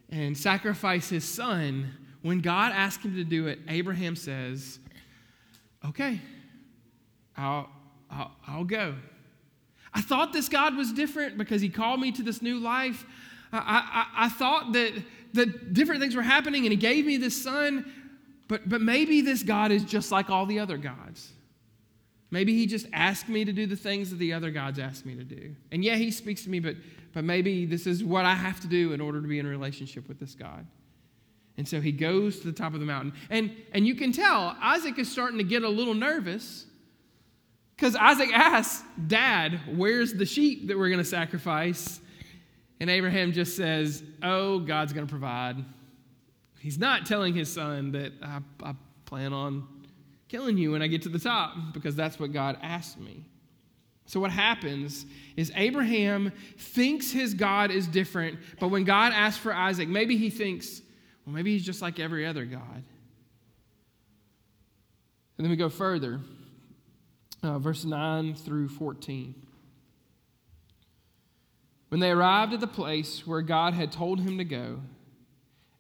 and 0.10 0.38
sacrifice 0.38 1.10
his 1.10 1.24
son, 1.24 1.92
when 2.26 2.40
God 2.40 2.72
asks 2.72 3.06
him 3.06 3.14
to 3.18 3.24
do 3.24 3.46
it, 3.46 3.60
Abraham 3.68 4.16
says, 4.16 4.80
Okay, 5.88 6.20
I'll, 7.38 7.70
I'll, 8.10 8.32
I'll 8.48 8.64
go. 8.64 8.96
I 9.94 10.02
thought 10.02 10.34
this 10.34 10.50
God 10.50 10.76
was 10.76 10.92
different 10.92 11.38
because 11.38 11.62
he 11.62 11.70
called 11.70 12.00
me 12.00 12.12
to 12.14 12.24
this 12.24 12.42
new 12.42 12.58
life. 12.58 13.06
I, 13.54 14.08
I, 14.18 14.26
I 14.26 14.30
thought 14.30 14.74
that, 14.74 14.94
that 15.34 15.74
different 15.76 16.02
things 16.02 16.16
were 16.16 16.24
happening 16.24 16.64
and 16.64 16.72
he 16.72 16.78
gave 16.78 17.06
me 17.06 17.18
this 17.18 17.40
son, 17.40 17.86
but, 18.48 18.68
but 18.68 18.82
maybe 18.82 19.22
this 19.22 19.44
God 19.44 19.72
is 19.72 19.84
just 19.84 20.12
like 20.12 20.32
all 20.32 20.48
the 20.48 20.58
other 20.58 20.78
gods. 20.78 21.32
Maybe 22.32 22.56
he 22.56 22.66
just 22.66 22.88
asked 22.92 23.30
me 23.30 23.46
to 23.46 23.54
do 23.54 23.68
the 23.68 23.76
things 23.76 24.10
that 24.10 24.16
the 24.16 24.34
other 24.34 24.50
gods 24.50 24.80
asked 24.80 25.06
me 25.06 25.14
to 25.14 25.24
do. 25.24 25.56
And 25.72 25.86
yeah, 25.86 25.96
he 25.96 26.10
speaks 26.10 26.44
to 26.46 26.50
me, 26.50 26.60
but, 26.60 26.76
but 27.14 27.24
maybe 27.24 27.68
this 27.68 27.86
is 27.86 28.04
what 28.04 28.26
I 28.26 28.34
have 28.34 28.60
to 28.62 28.68
do 28.68 28.94
in 28.94 29.00
order 29.00 29.22
to 29.22 29.28
be 29.28 29.38
in 29.38 29.46
a 29.46 29.50
relationship 29.50 30.08
with 30.08 30.20
this 30.20 30.34
God. 30.34 30.66
And 31.58 31.68
so 31.68 31.80
he 31.80 31.92
goes 31.92 32.40
to 32.40 32.48
the 32.48 32.54
top 32.54 32.74
of 32.74 32.80
the 32.80 32.86
mountain. 32.86 33.14
And, 33.30 33.52
and 33.72 33.88
you 33.88 33.96
can 33.96 34.12
tell 34.12 34.58
Isaac 34.62 35.00
is 35.00 35.10
starting 35.10 35.38
to 35.38 35.44
get 35.44 35.64
a 35.64 35.70
little 35.70 35.94
nervous 35.94 36.66
because 37.76 37.96
Isaac 37.96 38.30
asks, 38.34 38.84
Dad, 39.08 39.60
where's 39.76 40.14
the 40.14 40.26
sheep 40.26 40.68
that 40.68 40.78
we're 40.78 40.90
going 40.90 41.00
to 41.00 41.06
sacrifice? 41.06 42.00
And 42.80 42.90
Abraham 42.90 43.32
just 43.32 43.56
says, 43.56 44.04
Oh, 44.22 44.60
God's 44.60 44.94
going 44.94 45.06
to 45.06 45.10
provide. 45.10 45.64
He's 46.60 46.80
not 46.80 47.06
telling 47.06 47.34
his 47.34 47.52
son 47.52 47.92
that 47.92 48.14
I, 48.22 48.40
I, 48.64 48.74
plan 49.06 49.34
on 49.34 49.68
killing 50.28 50.58
you 50.58 50.72
when 50.72 50.82
I 50.82 50.88
get 50.88 51.04
to 51.04 51.10
the 51.10 51.20
top 51.20 51.56
because 51.74 51.96
that's 51.96 52.20
what 52.20 52.34
God 52.34 52.58
asked 52.64 53.00
me. 53.00 53.24
So, 54.08 54.20
what 54.20 54.32
happens 54.32 55.06
is 55.36 55.52
Abraham 55.56 56.32
thinks 56.58 57.12
his 57.12 57.36
God 57.36 57.70
is 57.70 57.86
different, 57.86 58.40
but 58.60 58.70
when 58.70 58.84
God 58.84 59.14
asks 59.14 59.40
for 59.40 59.54
Isaac, 59.54 59.88
maybe 59.88 60.18
he 60.18 60.32
thinks, 60.32 60.82
well, 61.26 61.34
maybe 61.36 61.54
he's 61.54 61.66
just 61.66 61.82
like 61.82 62.00
every 62.00 62.26
other 62.26 62.46
God. 62.46 62.84
And 65.38 65.44
then 65.44 65.50
we 65.50 65.58
go 65.58 65.70
further, 65.70 66.20
uh, 67.44 67.60
verse 67.60 67.84
9 67.84 68.36
through 68.36 68.70
14. 68.70 69.36
When 71.90 72.00
they 72.00 72.12
arrived 72.12 72.54
at 72.54 72.60
the 72.60 72.68
place 72.68 73.26
where 73.26 73.42
God 73.42 73.74
had 73.74 73.92
told 73.92 74.20
him 74.22 74.38
to 74.38 74.46
go, 74.46 74.80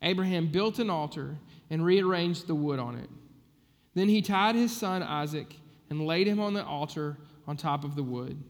Abraham 0.01 0.47
built 0.47 0.79
an 0.79 0.89
altar 0.89 1.37
and 1.69 1.83
rearranged 1.83 2.47
the 2.47 2.55
wood 2.55 2.79
on 2.79 2.95
it. 2.95 3.09
Then 3.95 4.09
he 4.09 4.21
tied 4.21 4.55
his 4.55 4.75
son 4.75 5.01
Isaac 5.01 5.55
and 5.89 6.05
laid 6.05 6.27
him 6.27 6.39
on 6.39 6.53
the 6.53 6.63
altar 6.63 7.17
on 7.47 7.57
top 7.57 7.83
of 7.83 7.95
the 7.95 8.03
wood. 8.03 8.41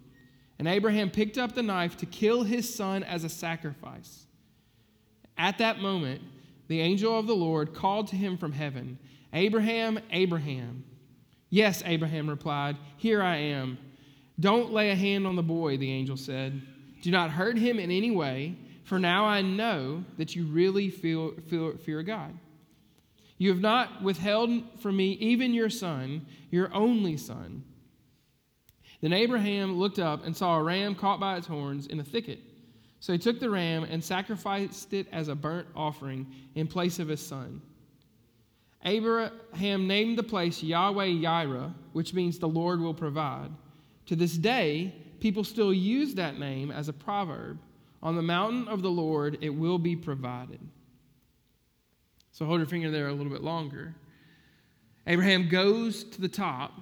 And 0.57 0.67
Abraham 0.67 1.09
picked 1.09 1.37
up 1.37 1.53
the 1.53 1.63
knife 1.63 1.97
to 1.97 2.05
kill 2.05 2.43
his 2.43 2.73
son 2.73 3.03
as 3.03 3.23
a 3.23 3.29
sacrifice. 3.29 4.25
At 5.37 5.57
that 5.57 5.79
moment, 5.79 6.21
the 6.67 6.81
angel 6.81 7.17
of 7.17 7.27
the 7.27 7.36
Lord 7.36 7.74
called 7.74 8.07
to 8.07 8.15
him 8.15 8.38
from 8.38 8.51
heaven, 8.51 8.98
Abraham, 9.34 10.00
Abraham. 10.12 10.84
Yes, 11.50 11.84
Abraham 11.86 12.29
replied, 12.29 12.77
Here 12.98 13.22
I 13.22 13.38
am. 13.38 13.77
Don't 14.39 14.74
lay 14.74 14.89
a 14.89 14.95
hand 14.95 15.25
on 15.25 15.36
the 15.36 15.43
boy, 15.43 15.77
the 15.77 15.91
angel 15.91 16.17
said. 16.17 16.62
Do 17.01 17.12
not 17.12 17.31
hurt 17.31 17.57
him 17.57 17.79
in 17.79 17.91
any 17.91 18.12
way, 18.12 18.57
for 18.84 19.00
now 19.00 19.25
I 19.25 19.41
know 19.41 20.03
that 20.17 20.36
you 20.36 20.45
really 20.45 20.89
feel, 20.89 21.34
feel, 21.48 21.77
fear 21.77 22.03
God. 22.03 22.38
You 23.38 23.50
have 23.50 23.62
not 23.62 24.01
withheld 24.01 24.81
from 24.81 24.98
me 24.98 25.12
even 25.13 25.53
your 25.53 25.69
son, 25.69 26.25
your 26.51 26.74
only 26.74 27.17
son. 27.17 27.63
Then 29.01 29.13
Abraham 29.13 29.77
looked 29.77 30.00
up 30.00 30.25
and 30.25 30.36
saw 30.36 30.57
a 30.57 30.63
ram 30.63 30.95
caught 30.95 31.19
by 31.19 31.38
its 31.38 31.48
horns 31.48 31.88
in 31.88 32.00
a 32.00 32.03
thicket. 32.03 32.39
So 33.05 33.13
he 33.13 33.19
took 33.19 33.39
the 33.39 33.51
ram 33.51 33.83
and 33.83 34.03
sacrificed 34.03 34.91
it 34.91 35.05
as 35.12 35.27
a 35.27 35.35
burnt 35.35 35.67
offering 35.75 36.25
in 36.55 36.65
place 36.65 36.97
of 36.97 37.07
his 37.07 37.21
son. 37.21 37.62
Abraham 38.83 39.85
named 39.85 40.17
the 40.17 40.24
place 40.24 40.63
Yahweh 40.63 41.09
Yireh, 41.09 41.71
which 41.93 42.15
means 42.15 42.39
the 42.39 42.47
Lord 42.47 42.81
will 42.81 42.95
provide. 42.95 43.51
To 44.07 44.15
this 44.15 44.35
day, 44.35 44.95
people 45.19 45.43
still 45.43 45.71
use 45.71 46.15
that 46.15 46.39
name 46.39 46.71
as 46.71 46.89
a 46.89 46.93
proverb. 46.93 47.59
On 48.01 48.15
the 48.15 48.24
mountain 48.24 48.67
of 48.67 48.81
the 48.81 48.89
Lord, 48.89 49.38
it 49.39 49.51
will 49.51 49.77
be 49.77 49.95
provided. 49.95 50.59
So 52.31 52.47
hold 52.47 52.59
your 52.59 52.67
finger 52.67 52.89
there 52.89 53.09
a 53.09 53.13
little 53.13 53.31
bit 53.31 53.43
longer. 53.43 53.93
Abraham 55.05 55.47
goes 55.47 56.05
to 56.05 56.21
the 56.21 56.27
top 56.27 56.74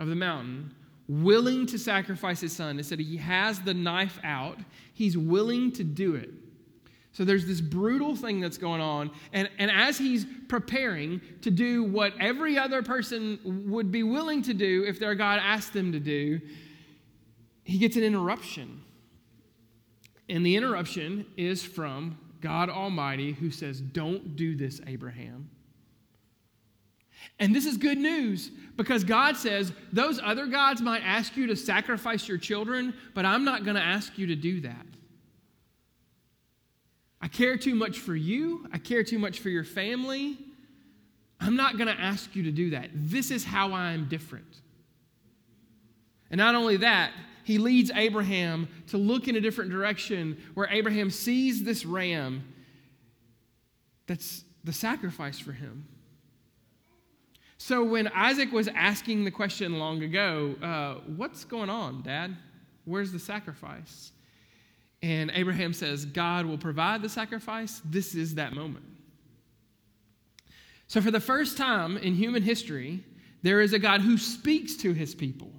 of 0.00 0.08
the 0.08 0.16
mountain, 0.16 0.74
willing 1.08 1.66
to 1.66 1.78
sacrifice 1.78 2.40
his 2.40 2.54
son. 2.54 2.78
Instead, 2.78 3.00
he 3.00 3.16
has 3.16 3.60
the 3.60 3.74
knife 3.74 4.18
out, 4.24 4.58
he's 4.92 5.16
willing 5.16 5.72
to 5.72 5.84
do 5.84 6.14
it. 6.14 6.30
So 7.12 7.24
there's 7.24 7.46
this 7.46 7.60
brutal 7.60 8.16
thing 8.16 8.40
that's 8.40 8.58
going 8.58 8.80
on. 8.80 9.10
And, 9.32 9.48
and 9.58 9.70
as 9.70 9.96
he's 9.96 10.26
preparing 10.48 11.20
to 11.42 11.50
do 11.50 11.84
what 11.84 12.12
every 12.18 12.58
other 12.58 12.82
person 12.82 13.38
would 13.70 13.92
be 13.92 14.02
willing 14.02 14.42
to 14.42 14.54
do 14.54 14.84
if 14.84 14.98
their 14.98 15.14
God 15.14 15.38
asked 15.40 15.72
them 15.72 15.92
to 15.92 16.00
do, 16.00 16.40
he 17.62 17.78
gets 17.78 17.94
an 17.94 18.02
interruption. 18.02 18.82
And 20.28 20.44
the 20.44 20.56
interruption 20.56 21.24
is 21.36 21.62
from 21.62 22.18
God 22.40 22.68
Almighty, 22.68 23.32
who 23.32 23.50
says, 23.50 23.80
Don't 23.80 24.34
do 24.34 24.56
this, 24.56 24.80
Abraham. 24.86 25.48
And 27.38 27.54
this 27.54 27.66
is 27.66 27.76
good 27.76 27.98
news 27.98 28.50
because 28.76 29.04
God 29.04 29.36
says, 29.36 29.72
Those 29.92 30.20
other 30.22 30.46
gods 30.46 30.80
might 30.80 31.02
ask 31.02 31.36
you 31.36 31.46
to 31.48 31.56
sacrifice 31.56 32.28
your 32.28 32.38
children, 32.38 32.94
but 33.14 33.24
I'm 33.24 33.44
not 33.44 33.64
going 33.64 33.76
to 33.76 33.82
ask 33.82 34.16
you 34.18 34.26
to 34.28 34.36
do 34.36 34.60
that. 34.62 34.86
I 37.20 37.28
care 37.28 37.56
too 37.56 37.74
much 37.74 37.98
for 37.98 38.14
you, 38.14 38.66
I 38.72 38.78
care 38.78 39.02
too 39.02 39.18
much 39.18 39.40
for 39.40 39.48
your 39.48 39.64
family. 39.64 40.38
I'm 41.40 41.56
not 41.56 41.76
going 41.76 41.88
to 41.88 42.00
ask 42.00 42.34
you 42.36 42.44
to 42.44 42.52
do 42.52 42.70
that. 42.70 42.88
This 42.94 43.30
is 43.30 43.44
how 43.44 43.72
I 43.72 43.92
am 43.92 44.08
different. 44.08 44.60
And 46.30 46.38
not 46.38 46.54
only 46.54 46.78
that, 46.78 47.12
he 47.44 47.58
leads 47.58 47.90
Abraham 47.94 48.68
to 48.88 48.96
look 48.96 49.28
in 49.28 49.36
a 49.36 49.40
different 49.40 49.70
direction 49.70 50.40
where 50.54 50.68
Abraham 50.70 51.10
sees 51.10 51.62
this 51.62 51.84
ram 51.84 52.44
that's 54.06 54.44
the 54.64 54.72
sacrifice 54.72 55.38
for 55.38 55.52
him. 55.52 55.86
So 57.66 57.82
when 57.82 58.08
Isaac 58.08 58.52
was 58.52 58.68
asking 58.68 59.24
the 59.24 59.30
question 59.30 59.78
long 59.78 60.02
ago, 60.02 60.54
uh, 60.62 60.96
What's 61.16 61.46
going 61.46 61.70
on, 61.70 62.02
Dad? 62.02 62.36
Where's 62.84 63.10
the 63.10 63.18
sacrifice? 63.18 64.12
And 65.02 65.30
Abraham 65.32 65.72
says, 65.72 66.04
God 66.04 66.44
will 66.44 66.58
provide 66.58 67.00
the 67.00 67.08
sacrifice. 67.08 67.80
This 67.86 68.14
is 68.14 68.34
that 68.34 68.52
moment. 68.52 68.84
So, 70.88 71.00
for 71.00 71.10
the 71.10 71.20
first 71.20 71.56
time 71.56 71.96
in 71.96 72.14
human 72.14 72.42
history, 72.42 73.02
there 73.40 73.62
is 73.62 73.72
a 73.72 73.78
God 73.78 74.02
who 74.02 74.18
speaks 74.18 74.76
to 74.76 74.92
his 74.92 75.14
people. 75.14 75.50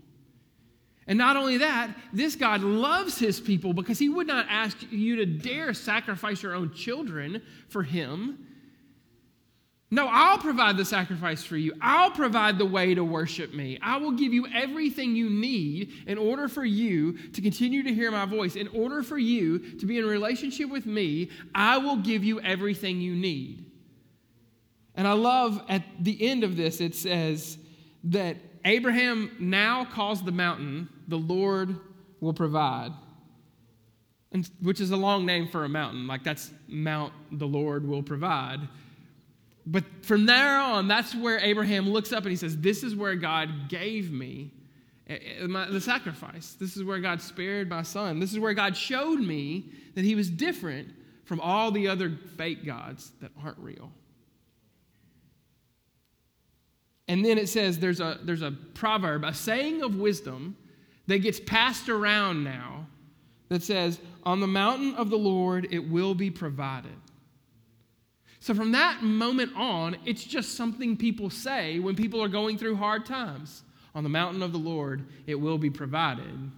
And 1.08 1.18
not 1.18 1.38
only 1.38 1.58
that, 1.58 1.90
this 2.14 2.36
God 2.36 2.62
loves 2.62 3.18
his 3.18 3.40
people 3.40 3.74
because 3.74 3.98
he 3.98 4.10
would 4.10 4.28
not 4.28 4.46
ask 4.48 4.78
you 4.92 5.16
to 5.16 5.26
dare 5.26 5.74
sacrifice 5.74 6.44
your 6.44 6.54
own 6.54 6.72
children 6.72 7.42
for 7.68 7.82
him. 7.82 8.45
No, 9.96 10.10
I'll 10.12 10.40
provide 10.40 10.76
the 10.76 10.84
sacrifice 10.84 11.42
for 11.42 11.56
you. 11.56 11.72
I'll 11.80 12.12
provide 12.12 12.58
the 12.58 12.66
way 12.66 12.94
to 12.94 13.02
worship 13.02 13.54
me. 13.54 13.80
I 13.82 13.96
will 13.96 14.12
give 14.12 14.34
you 14.34 14.46
everything 14.54 15.16
you 15.16 15.30
need 15.30 15.94
in 16.06 16.18
order 16.18 16.50
for 16.50 16.66
you 16.66 17.18
to 17.30 17.42
continue 17.42 17.82
to 17.82 17.94
hear 17.94 18.12
my 18.12 18.26
voice. 18.26 18.58
In 18.58 18.68
order 18.68 19.04
for 19.04 19.18
you 19.18 19.58
to 19.78 19.86
be 19.86 19.98
in 19.98 20.06
relationship 20.06 20.70
with 20.70 20.86
me, 20.86 21.30
I 21.56 21.78
will 21.78 21.96
give 21.96 22.26
you 22.26 22.42
everything 22.42 23.00
you 23.00 23.16
need. 23.16 23.72
And 24.96 25.08
I 25.08 25.14
love 25.14 25.64
at 25.70 25.84
the 25.98 26.28
end 26.28 26.44
of 26.44 26.58
this, 26.58 26.82
it 26.82 26.94
says 26.94 27.58
that 28.04 28.36
Abraham 28.66 29.32
now 29.40 29.86
calls 29.86 30.22
the 30.22 30.34
mountain, 30.34 30.90
the 31.08 31.16
Lord 31.16 31.74
will 32.20 32.34
provide, 32.34 32.92
and, 34.34 34.50
which 34.62 34.82
is 34.82 34.92
a 34.92 34.98
long 34.98 35.26
name 35.26 35.48
for 35.48 35.64
a 35.64 35.70
mountain. 35.70 36.06
Like 36.06 36.26
that's 36.26 36.52
Mount 36.68 37.14
the 37.32 37.48
Lord 37.48 37.88
will 37.88 38.04
provide. 38.04 38.68
But 39.68 39.84
from 40.02 40.26
there 40.26 40.60
on, 40.60 40.88
that's 40.88 41.16
where 41.16 41.40
Abraham 41.40 41.90
looks 41.90 42.12
up 42.12 42.24
and 42.24 42.30
he 42.30 42.36
says, 42.36 42.58
This 42.58 42.84
is 42.84 42.96
where 42.96 43.16
God 43.16 43.68
gave 43.68 44.12
me 44.12 44.52
eh, 45.08 45.18
eh, 45.40 45.48
the 45.48 45.82
sacrifice. 45.82 46.56
This 46.60 46.78
is 46.78 46.84
where 46.84 47.00
God 47.00 47.22
spared 47.22 47.70
my 47.70 47.82
son. 47.82 48.20
This 48.20 48.32
is 48.32 48.40
where 48.40 48.54
God 48.54 48.78
showed 48.78 49.20
me 49.20 49.72
that 49.96 50.06
he 50.06 50.14
was 50.14 50.30
different 50.30 50.90
from 51.26 51.40
all 51.40 51.72
the 51.72 51.88
other 51.88 52.18
fake 52.38 52.66
gods 52.66 53.12
that 53.22 53.32
aren't 53.44 53.58
real. 53.58 53.92
And 57.08 57.24
then 57.24 57.38
it 57.38 57.50
says 57.50 57.80
there's 57.80 58.00
a, 58.00 58.20
there's 58.24 58.42
a 58.42 58.52
proverb, 58.74 59.24
a 59.24 59.34
saying 59.34 59.82
of 59.84 59.96
wisdom 59.96 60.56
that 61.08 61.20
gets 61.20 61.40
passed 61.40 61.90
around 61.90 62.44
now 62.44 62.88
that 63.50 63.64
says, 63.64 64.00
On 64.24 64.40
the 64.40 64.48
mountain 64.48 64.96
of 64.96 65.10
the 65.10 65.18
Lord 65.18 65.68
it 65.72 65.80
will 65.80 66.16
be 66.16 66.30
provided. 66.30 66.92
So 68.46 68.54
from 68.54 68.74
that 68.74 69.02
moment 69.02 69.54
on, 69.56 69.98
it's 70.06 70.24
just 70.24 70.54
something 70.54 70.96
people 70.96 71.32
say 71.32 71.80
when 71.80 71.96
people 71.96 72.24
are 72.24 72.28
going 72.28 72.60
through 72.60 72.76
hard 72.76 73.04
times. 73.04 73.64
On 73.96 74.04
the 74.04 74.10
mountain 74.10 74.44
of 74.44 74.52
the 74.52 74.60
Lord 74.60 75.04
it 75.26 75.34
will 75.34 75.58
be 75.58 75.72
provided. 75.72 76.52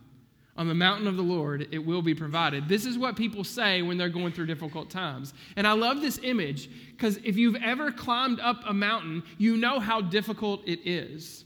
On 0.57 0.67
the 0.67 0.73
mountain 0.73 1.07
of 1.07 1.15
the 1.15 1.23
Lord 1.23 1.69
it 1.71 1.79
will 1.79 2.01
be 2.01 2.13
provided. 2.13 2.67
This 2.67 2.85
is 2.85 2.97
what 2.97 3.15
people 3.15 3.45
say 3.45 3.83
when 3.83 3.97
they're 3.97 4.09
going 4.09 4.33
through 4.33 4.47
difficult 4.47 4.89
times. 4.89 5.33
And 5.55 5.65
I 5.65 5.71
love 5.71 6.01
this 6.01 6.19
image 6.23 6.69
because 6.91 7.21
if 7.23 7.37
you've 7.37 7.55
ever 7.55 7.89
climbed 7.89 8.41
up 8.41 8.59
a 8.67 8.73
mountain, 8.73 9.23
you 9.37 9.55
know 9.55 9.79
how 9.79 10.01
difficult 10.01 10.67
it 10.67 10.85
is. 10.85 11.45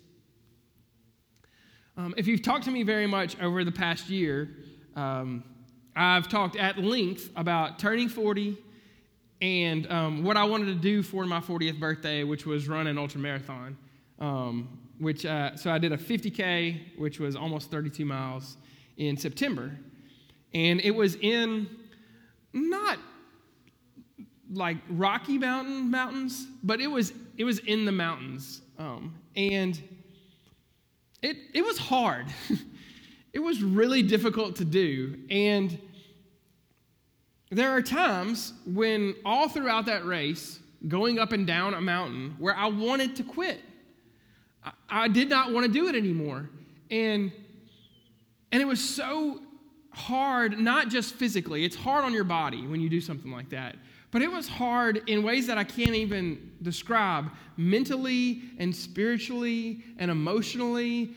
Um, 1.98 2.16
if 2.18 2.26
you've 2.26 2.42
talked 2.42 2.64
to 2.64 2.72
me 2.72 2.82
very 2.82 3.06
much 3.06 3.40
over 3.40 3.64
the 3.64 3.72
past 3.72 4.10
year, 4.10 4.50
um, 4.96 5.44
I've 5.96 6.28
talked 6.28 6.56
at 6.56 6.80
length 6.80 7.30
about 7.36 7.78
turning 7.78 8.10
40 8.10 8.58
and 9.42 9.92
um, 9.92 10.24
what 10.24 10.38
I 10.38 10.44
wanted 10.44 10.68
to 10.68 10.76
do 10.76 11.02
for 11.02 11.26
my 11.26 11.40
40th 11.40 11.80
birthday, 11.80 12.24
which 12.24 12.46
was 12.46 12.68
run 12.68 12.88
an 12.88 12.98
ultra 12.98 13.20
marathon. 13.20 13.78
Um, 14.20 14.78
which 15.00 15.26
uh, 15.26 15.56
so 15.56 15.72
I 15.72 15.80
did 15.80 15.92
a 15.92 15.98
50k, 15.98 16.98
which 16.98 17.20
was 17.20 17.36
almost 17.36 17.72
32 17.72 18.06
miles 18.06 18.58
in 18.98 19.18
September, 19.18 19.72
and 20.54 20.80
it 20.82 20.92
was 20.92 21.16
in 21.16 21.68
not 22.54 23.00
like 24.54 24.78
Rocky 24.90 25.40
Mountain 25.40 25.90
mountains, 25.90 26.46
but 26.64 26.80
it 26.80 26.88
was 26.88 27.14
it 27.38 27.46
was 27.46 27.60
in 27.60 27.86
the 27.86 27.92
mountains, 27.92 28.62
um, 28.78 29.16
and 29.36 29.82
it 31.24 31.38
it 31.56 31.66
was 31.66 31.80
hard. 31.80 32.28
it 33.34 33.40
was 33.40 33.64
really 33.64 34.04
difficult 34.04 34.56
to 34.58 34.66
do, 34.66 35.18
and 35.32 35.80
there 37.52 37.70
are 37.72 37.82
times 37.82 38.54
when 38.66 39.14
all 39.26 39.50
throughout 39.50 39.86
that 39.86 40.06
race, 40.06 40.60
going 40.88 41.20
up 41.20 41.34
and 41.34 41.46
down 41.46 41.74
a 41.74 41.82
mountain, 41.82 42.36
where 42.40 42.56
I 42.56 42.68
wanted 42.68 43.16
to 43.18 43.24
quit. 43.24 43.62
I, 44.64 44.72
I 44.90 45.08
did 45.08 45.30
not 45.30 45.52
want 45.52 45.66
to 45.66 45.72
do 45.72 45.88
it 45.88 45.96
anymore, 45.96 46.50
and 46.90 47.32
and 48.52 48.62
it 48.62 48.66
was 48.66 48.84
so 48.84 49.40
hard, 49.92 50.60
not 50.60 50.90
just 50.90 51.16
physically. 51.16 51.64
It's 51.66 51.76
hard 51.76 52.04
on 52.04 52.14
your 52.14 52.24
body 52.24 52.66
when 52.68 52.82
you 52.82 52.90
do 52.90 53.02
something 53.02 53.32
like 53.32 53.50
that. 53.50 53.76
But 54.12 54.22
it 54.22 54.32
was 54.32 54.48
hard 54.48 55.04
in 55.08 55.24
ways 55.24 55.48
that 55.48 55.58
I 55.58 55.64
can't 55.64 55.96
even 55.96 56.52
describe 56.62 57.32
mentally 57.56 58.42
and 58.58 58.76
spiritually 58.76 59.84
and 59.98 60.12
emotionally. 60.12 61.16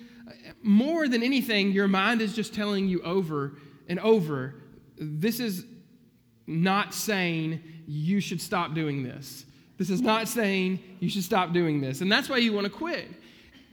More 0.62 1.08
than 1.08 1.22
anything, 1.22 1.72
your 1.72 1.88
mind 1.88 2.20
is 2.20 2.36
just 2.36 2.54
telling 2.54 2.86
you 2.86 3.02
over 3.02 3.56
and 3.88 3.98
over 3.98 4.54
this 4.96 5.40
is 5.40 5.66
not 6.46 6.94
saying 6.94 7.62
you 7.86 8.20
should 8.20 8.40
stop 8.40 8.74
doing 8.74 9.02
this. 9.02 9.44
This 9.76 9.90
is 9.90 10.00
not 10.00 10.28
saying 10.28 10.78
you 11.00 11.08
should 11.08 11.24
stop 11.24 11.52
doing 11.52 11.80
this. 11.80 12.00
And 12.00 12.10
that's 12.10 12.28
why 12.28 12.38
you 12.38 12.52
want 12.52 12.64
to 12.64 12.70
quit. 12.70 13.08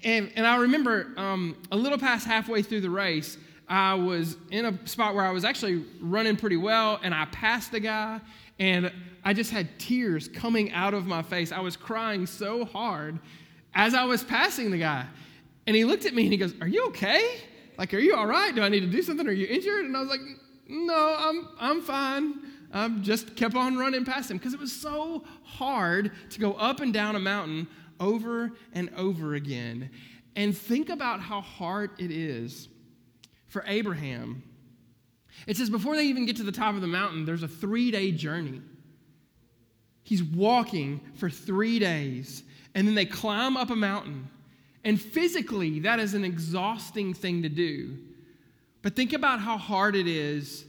And, 0.04 0.32
and 0.36 0.48
I 0.48 0.58
remember 0.58 1.14
um, 1.18 1.56
a 1.72 1.76
little 1.76 1.98
past 1.98 2.26
halfway 2.26 2.64
through 2.64 2.82
the 2.82 2.90
race, 2.90 3.38
I 3.68 3.94
was 3.94 4.36
in 4.50 4.66
a 4.66 4.88
spot 4.88 5.16
where 5.16 5.24
I 5.24 5.32
was 5.32 5.46
actually 5.46 5.86
running 6.02 6.36
pretty 6.36 6.58
well, 6.58 7.00
and 7.04 7.14
I 7.14 7.26
passed 7.26 7.72
the 7.72 7.80
guy, 7.80 8.20
and 8.60 8.92
I 9.24 9.34
just 9.34 9.52
had 9.52 9.80
tears 9.80 10.28
coming 10.28 10.72
out 10.74 10.94
of 10.94 11.06
my 11.06 11.22
face. 11.22 11.52
I 11.52 11.60
was 11.60 11.78
crying 11.78 12.26
so 12.26 12.66
hard 12.66 13.20
as 13.74 13.94
I 13.94 14.04
was 14.04 14.24
passing 14.24 14.72
the 14.72 14.80
guy. 14.80 15.06
And 15.68 15.76
he 15.76 15.86
looked 15.86 16.06
at 16.06 16.14
me 16.14 16.24
and 16.24 16.32
he 16.32 16.38
goes, 16.38 16.54
Are 16.60 16.68
you 16.68 16.88
okay? 16.88 17.38
Like, 17.78 17.94
are 17.94 18.00
you 18.00 18.16
all 18.16 18.28
right? 18.28 18.54
Do 18.54 18.62
I 18.62 18.70
need 18.70 18.82
to 18.82 18.88
do 18.88 19.02
something? 19.02 19.28
Are 19.28 19.32
you 19.32 19.48
injured? 19.48 19.86
And 19.86 19.96
I 19.96 20.00
was 20.00 20.10
like, 20.10 20.22
No, 20.68 21.16
I'm, 21.18 21.48
I'm 21.60 21.82
fine. 21.82 22.40
I 22.74 22.88
just 22.88 23.36
kept 23.36 23.56
on 23.56 23.78
running 23.78 24.06
past 24.06 24.32
him 24.32 24.38
because 24.38 24.54
it 24.54 24.60
was 24.60 24.72
so 24.72 25.24
hard 25.44 26.12
to 26.30 26.40
go 26.40 26.54
up 26.54 26.80
and 26.80 26.94
down 26.94 27.16
a 27.16 27.20
mountain 27.20 27.68
over 28.00 28.52
and 28.74 28.90
over 28.96 29.36
again. 29.36 29.90
And 30.36 30.58
think 30.58 30.90
about 30.90 31.20
how 31.20 31.42
hard 31.42 31.92
it 32.00 32.12
is 32.12 32.70
for 33.48 33.64
Abraham. 33.68 34.44
It 35.48 35.58
says 35.58 35.70
before 35.70 35.96
they 35.96 36.06
even 36.06 36.26
get 36.26 36.38
to 36.38 36.44
the 36.44 36.52
top 36.52 36.76
of 36.76 36.82
the 36.82 36.88
mountain, 36.88 37.26
there's 37.26 37.44
a 37.44 37.48
three 37.48 37.92
day 37.92 38.12
journey. 38.12 38.62
He's 40.04 40.24
walking 40.24 41.02
for 41.16 41.30
three 41.30 41.80
days, 41.80 42.44
and 42.74 42.88
then 42.88 42.96
they 42.96 43.06
climb 43.06 43.56
up 43.56 43.70
a 43.70 43.76
mountain. 43.76 44.30
And 44.84 45.00
physically, 45.00 45.80
that 45.82 46.00
is 46.00 46.14
an 46.14 46.26
exhausting 46.26 47.14
thing 47.14 47.44
to 47.44 47.50
do. 47.50 47.98
But 48.82 48.96
think 48.96 49.14
about 49.14 49.40
how 49.40 49.58
hard 49.58 49.96
it 49.96 50.08
is 50.08 50.66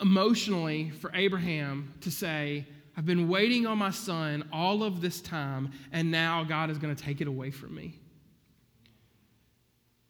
emotionally 0.00 0.90
for 0.90 1.10
Abraham 1.14 1.92
to 2.00 2.10
say, 2.10 2.66
I've 2.96 3.06
been 3.06 3.28
waiting 3.28 3.66
on 3.66 3.78
my 3.78 3.90
son 3.90 4.48
all 4.52 4.82
of 4.82 5.00
this 5.00 5.20
time, 5.20 5.72
and 5.92 6.10
now 6.10 6.44
God 6.44 6.70
is 6.70 6.78
going 6.78 6.94
to 6.94 7.02
take 7.02 7.20
it 7.20 7.26
away 7.26 7.50
from 7.50 7.74
me. 7.74 7.98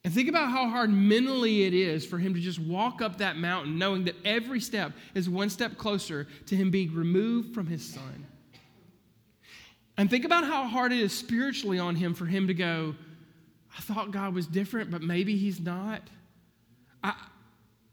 And 0.05 0.12
think 0.12 0.29
about 0.29 0.51
how 0.51 0.68
hard 0.68 0.90
mentally 0.90 1.64
it 1.64 1.73
is 1.73 2.05
for 2.05 2.18
him 2.18 2.35
to 2.35 2.40
just 2.40 2.59
walk 2.59 3.01
up 3.01 3.18
that 3.18 3.37
mountain, 3.37 3.79
knowing 3.79 4.05
that 4.05 4.16
every 4.23 4.61
step 4.61 4.92
is 5.14 5.31
one 5.31 5.49
step 5.49 5.79
closer 5.79 6.27
to 6.47 6.57
him 6.57 6.70
being 6.70 6.94
removed 6.94 7.55
from 7.55 7.66
his 7.66 7.85
son. 7.85 8.27
And 9.97 10.11
think 10.11 10.27
about 10.27 10.44
how 10.44 10.66
hard 10.66 10.92
it 10.92 10.99
is 10.99 11.16
spiritually 11.16 11.79
on 11.79 11.94
him 11.94 12.12
for 12.12 12.27
him 12.27 12.49
to 12.49 12.55
go, 12.55 12.94
I 13.77 13.81
thought 13.81 14.11
God 14.11 14.35
was 14.35 14.47
different, 14.47 14.90
but 14.90 15.01
maybe 15.01 15.38
he's 15.38 15.59
not. 15.59 16.03
I, 17.03 17.14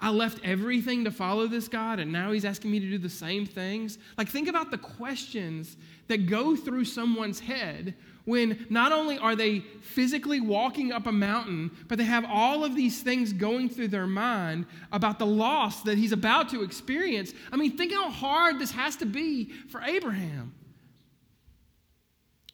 I 0.01 0.09
left 0.09 0.39
everything 0.43 1.03
to 1.03 1.11
follow 1.11 1.47
this 1.47 1.67
God, 1.67 1.99
and 1.99 2.11
now 2.11 2.31
He's 2.31 2.43
asking 2.43 2.71
me 2.71 2.79
to 2.79 2.89
do 2.89 2.97
the 2.97 3.09
same 3.09 3.45
things. 3.45 3.99
Like, 4.17 4.27
think 4.27 4.47
about 4.47 4.71
the 4.71 4.77
questions 4.77 5.77
that 6.07 6.25
go 6.25 6.55
through 6.55 6.85
someone's 6.85 7.39
head 7.39 7.95
when 8.25 8.65
not 8.69 8.91
only 8.91 9.17
are 9.17 9.35
they 9.35 9.59
physically 9.81 10.39
walking 10.39 10.91
up 10.91 11.07
a 11.07 11.11
mountain, 11.11 11.71
but 11.87 11.97
they 11.97 12.03
have 12.03 12.25
all 12.27 12.63
of 12.63 12.75
these 12.75 13.01
things 13.01 13.33
going 13.33 13.69
through 13.69 13.87
their 13.87 14.07
mind 14.07 14.65
about 14.91 15.19
the 15.19 15.25
loss 15.25 15.83
that 15.83 15.97
he's 15.97 16.11
about 16.11 16.49
to 16.49 16.63
experience. 16.63 17.33
I 17.51 17.57
mean, 17.57 17.77
think 17.77 17.93
how 17.93 18.09
hard 18.09 18.59
this 18.59 18.71
has 18.71 18.95
to 18.97 19.05
be 19.05 19.51
for 19.69 19.81
Abraham. 19.81 20.53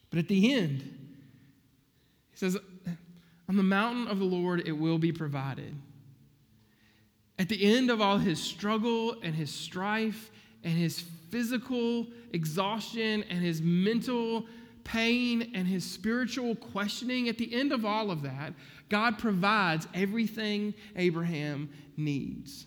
But 0.09 0.19
at 0.19 0.27
the 0.27 0.53
end, 0.53 0.81
he 2.31 2.37
says, 2.37 2.57
On 3.49 3.57
the 3.57 3.63
mountain 3.63 4.07
of 4.07 4.19
the 4.19 4.25
Lord 4.25 4.65
it 4.65 4.73
will 4.73 4.97
be 4.97 5.11
provided. 5.11 5.75
At 7.39 7.49
the 7.49 7.63
end 7.63 7.91
of 7.91 8.01
all 8.01 8.17
his 8.17 8.41
struggle 8.41 9.15
and 9.21 9.35
his 9.35 9.51
strife 9.51 10.31
and 10.63 10.73
his 10.73 10.99
physical 11.29 12.07
exhaustion 12.33 13.23
and 13.29 13.39
his 13.39 13.61
mental 13.61 14.45
pain 14.83 15.51
and 15.53 15.67
his 15.67 15.83
spiritual 15.83 16.55
questioning, 16.55 17.29
at 17.29 17.37
the 17.37 17.53
end 17.53 17.71
of 17.71 17.85
all 17.85 18.09
of 18.09 18.23
that, 18.23 18.53
God 18.89 19.19
provides 19.19 19.87
everything 19.93 20.73
Abraham 20.95 21.69
needs. 21.95 22.65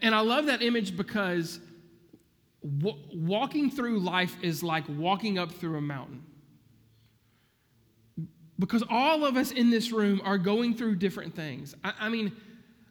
And 0.00 0.14
I 0.14 0.20
love 0.20 0.46
that 0.46 0.62
image 0.62 0.96
because 0.96 1.60
walking 2.62 3.70
through 3.70 4.00
life 4.00 4.36
is 4.42 4.62
like 4.62 4.84
walking 4.88 5.38
up 5.38 5.52
through 5.52 5.76
a 5.76 5.82
mountain. 5.82 6.24
Because 8.58 8.82
all 8.88 9.24
of 9.24 9.36
us 9.36 9.50
in 9.50 9.70
this 9.70 9.92
room 9.92 10.20
are 10.24 10.38
going 10.38 10.74
through 10.74 10.96
different 10.96 11.34
things. 11.34 11.74
I, 11.84 11.92
I 12.00 12.08
mean, 12.08 12.32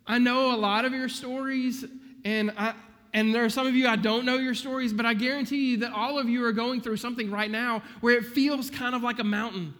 I 0.05 0.19
know 0.19 0.53
a 0.53 0.57
lot 0.57 0.85
of 0.85 0.93
your 0.93 1.09
stories, 1.09 1.83
and 2.23 2.51
I, 2.55 2.73
and 3.13 3.33
there 3.33 3.43
are 3.43 3.49
some 3.49 3.65
of 3.65 3.73
you 3.73 3.87
I 3.87 3.95
don't 3.95 4.25
know 4.25 4.37
your 4.37 4.53
stories, 4.53 4.93
but 4.93 5.05
I 5.05 5.13
guarantee 5.13 5.71
you 5.71 5.77
that 5.77 5.91
all 5.91 6.19
of 6.19 6.29
you 6.29 6.43
are 6.45 6.51
going 6.51 6.81
through 6.81 6.97
something 6.97 7.31
right 7.31 7.49
now 7.49 7.81
where 8.01 8.15
it 8.15 8.25
feels 8.25 8.69
kind 8.69 8.93
of 8.93 9.01
like 9.01 9.19
a 9.19 9.23
mountain. 9.23 9.73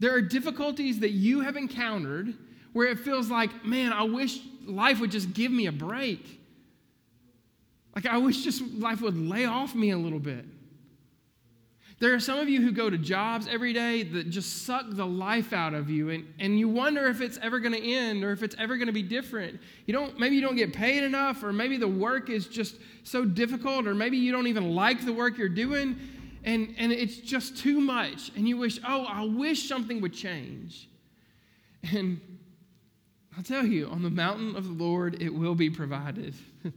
There 0.00 0.14
are 0.14 0.22
difficulties 0.22 1.00
that 1.00 1.10
you 1.10 1.40
have 1.42 1.56
encountered 1.56 2.34
where 2.72 2.88
it 2.88 2.98
feels 2.98 3.30
like, 3.30 3.64
man, 3.64 3.92
I 3.92 4.04
wish 4.04 4.40
life 4.64 4.98
would 5.00 5.10
just 5.10 5.34
give 5.34 5.52
me 5.52 5.66
a 5.66 5.72
break. 5.72 6.40
Like, 7.94 8.06
I 8.06 8.16
wish 8.16 8.42
just 8.42 8.62
life 8.62 9.02
would 9.02 9.16
lay 9.16 9.44
off 9.44 9.74
me 9.74 9.90
a 9.90 9.98
little 9.98 10.20
bit. 10.20 10.44
There 12.00 12.14
are 12.14 12.20
some 12.20 12.38
of 12.38 12.48
you 12.48 12.62
who 12.62 12.72
go 12.72 12.88
to 12.88 12.96
jobs 12.96 13.46
every 13.46 13.74
day 13.74 14.02
that 14.02 14.30
just 14.30 14.64
suck 14.64 14.86
the 14.88 15.04
life 15.04 15.52
out 15.52 15.74
of 15.74 15.90
you, 15.90 16.08
and, 16.08 16.26
and 16.38 16.58
you 16.58 16.66
wonder 16.66 17.06
if 17.08 17.20
it's 17.20 17.38
ever 17.42 17.60
going 17.60 17.74
to 17.74 17.92
end 17.92 18.24
or 18.24 18.32
if 18.32 18.42
it's 18.42 18.56
ever 18.58 18.78
going 18.78 18.86
to 18.86 18.92
be 18.92 19.02
different. 19.02 19.60
You 19.84 19.92
don't, 19.92 20.18
maybe 20.18 20.34
you 20.34 20.40
don't 20.40 20.56
get 20.56 20.72
paid 20.72 21.02
enough, 21.02 21.44
or 21.44 21.52
maybe 21.52 21.76
the 21.76 21.86
work 21.86 22.30
is 22.30 22.46
just 22.46 22.76
so 23.04 23.26
difficult, 23.26 23.86
or 23.86 23.94
maybe 23.94 24.16
you 24.16 24.32
don't 24.32 24.46
even 24.46 24.74
like 24.74 25.04
the 25.04 25.12
work 25.12 25.36
you're 25.36 25.50
doing, 25.50 25.94
and, 26.42 26.74
and 26.78 26.90
it's 26.90 27.18
just 27.18 27.58
too 27.58 27.82
much. 27.82 28.32
And 28.34 28.48
you 28.48 28.56
wish, 28.56 28.80
oh, 28.88 29.04
I 29.04 29.26
wish 29.26 29.68
something 29.68 30.00
would 30.00 30.14
change. 30.14 30.88
And 31.92 32.18
I'll 33.36 33.44
tell 33.44 33.66
you, 33.66 33.88
on 33.88 34.02
the 34.02 34.10
mountain 34.10 34.56
of 34.56 34.64
the 34.64 34.72
Lord, 34.72 35.20
it 35.20 35.34
will 35.34 35.54
be 35.54 35.68
provided. 35.68 36.32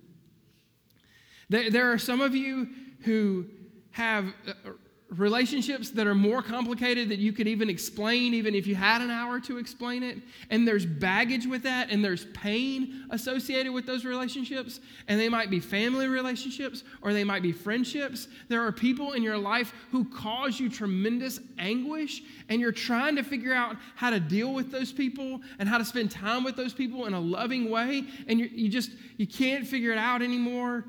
there, 1.50 1.72
there 1.72 1.94
are 1.94 1.98
some 1.98 2.20
of 2.20 2.36
you 2.36 2.68
who 3.06 3.46
have 3.92 4.26
uh, 4.48 4.72
relationships 5.20 5.90
that 5.92 6.08
are 6.08 6.16
more 6.16 6.42
complicated 6.42 7.10
that 7.10 7.20
you 7.20 7.34
could 7.34 7.48
even 7.48 7.70
explain, 7.70 8.34
even 8.34 8.56
if 8.56 8.66
you 8.66 8.76
had 8.76 9.02
an 9.02 9.12
hour 9.12 9.40
to 9.42 9.58
explain 9.58 10.04
it. 10.04 10.18
And 10.50 10.68
there's 10.68 10.86
baggage 10.86 11.46
with 11.46 11.64
that, 11.64 11.90
and 11.92 12.04
there's 12.04 12.26
pain 12.34 13.06
associated 13.10 13.72
with 13.72 13.86
those 13.86 14.06
relationships. 14.06 14.80
And 15.08 15.20
they 15.20 15.30
might 15.30 15.50
be 15.50 15.60
family 15.60 16.08
relationships 16.08 16.84
or 17.02 17.14
they 17.14 17.24
might 17.24 17.42
be 17.42 17.52
friendships. 17.52 18.28
There 18.48 18.62
are 18.62 18.72
people 18.72 19.14
in 19.14 19.24
your 19.24 19.38
life 19.38 19.74
who 19.92 20.06
cause 20.06 20.60
you 20.60 20.70
tremendous 20.70 21.40
anguish, 21.58 22.24
and 22.50 22.60
you're 22.60 22.72
trying 22.72 23.16
to 23.16 23.24
figure 23.24 23.54
out 23.54 23.78
how 23.96 24.10
to 24.10 24.20
deal 24.20 24.54
with 24.54 24.72
those 24.72 24.92
people 24.92 25.42
and 25.60 25.70
how 25.70 25.78
to 25.78 25.86
spend 25.86 26.12
time 26.12 26.44
with 26.44 26.56
those 26.56 26.74
people 26.74 27.06
in 27.06 27.14
a 27.14 27.20
loving 27.20 27.70
way. 27.70 28.04
And 28.28 28.40
you, 28.40 28.50
you 28.52 28.70
just 28.70 28.92
you 29.18 29.28
can't 29.28 29.68
figure 29.68 29.92
it 29.92 29.98
out 29.98 30.22
anymore. 30.22 30.86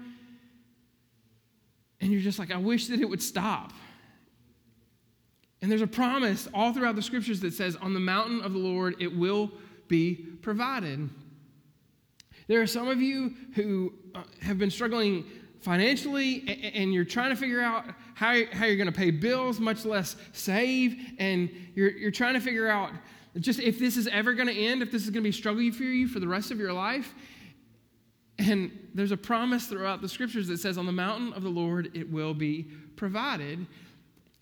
And 2.01 2.13
you're 2.13 2.21
just 2.21 2.39
like, 2.39 2.51
I 2.51 2.59
wish 2.59 2.89
that 2.89 3.01
it 3.01 3.09
would 3.09 3.23
stop. 3.23 3.73
And 5.65 5.71
there's 5.71 5.81
a 5.81 5.87
promise 5.87 6.47
all 6.53 6.75
throughout 6.75 6.95
the 6.95 7.01
scriptures 7.01 7.41
that 7.41 7.55
says, 7.55 7.75
On 7.77 7.95
the 7.95 8.01
mountain 8.01 8.43
of 8.43 8.53
the 8.53 8.59
Lord 8.59 8.97
it 9.01 9.17
will 9.17 9.51
be 9.89 10.15
provided. 10.43 11.09
There 12.49 12.61
are 12.61 12.67
some 12.67 12.87
of 12.87 13.01
you 13.01 13.35
who 13.55 13.95
uh, 14.15 14.25
have 14.43 14.59
been 14.59 14.71
struggling 14.71 15.25
financially 15.63 16.71
and 16.75 16.93
you're 16.93 17.07
trying 17.07 17.31
to 17.31 17.37
figure 17.37 17.63
out 17.63 17.87
how, 18.13 18.45
how 18.53 18.67
you're 18.67 18.77
going 18.77 18.93
to 18.93 18.93
pay 18.93 19.11
bills, 19.11 19.59
much 19.59 19.87
less 19.87 20.17
save. 20.35 21.15
And 21.19 21.49
you're, 21.75 21.93
you're 21.93 22.11
trying 22.11 22.35
to 22.35 22.41
figure 22.41 22.69
out 22.69 22.91
just 23.39 23.59
if 23.59 23.79
this 23.79 23.97
is 23.97 24.07
ever 24.09 24.35
going 24.35 24.49
to 24.49 24.55
end, 24.55 24.83
if 24.83 24.93
this 24.93 25.05
is 25.05 25.09
going 25.09 25.25
to 25.25 25.29
be 25.29 25.33
struggling 25.33 25.73
for 25.73 25.85
you 25.85 26.09
for 26.09 26.21
the 26.21 26.29
rest 26.29 26.51
of 26.51 26.59
your 26.59 26.75
life. 26.75 27.15
And 28.39 28.71
there's 28.93 29.13
a 29.13 29.17
promise 29.17 29.67
throughout 29.67 30.03
the 30.03 30.11
scriptures 30.11 30.47
that 30.49 30.59
says, 30.59 30.77
On 30.77 30.85
the 30.85 30.93
mountain 30.93 31.33
of 31.33 31.43
the 31.43 31.49
Lord 31.49 31.91
it 31.95 32.13
will 32.13 32.35
be 32.35 32.65
provided. 32.97 33.67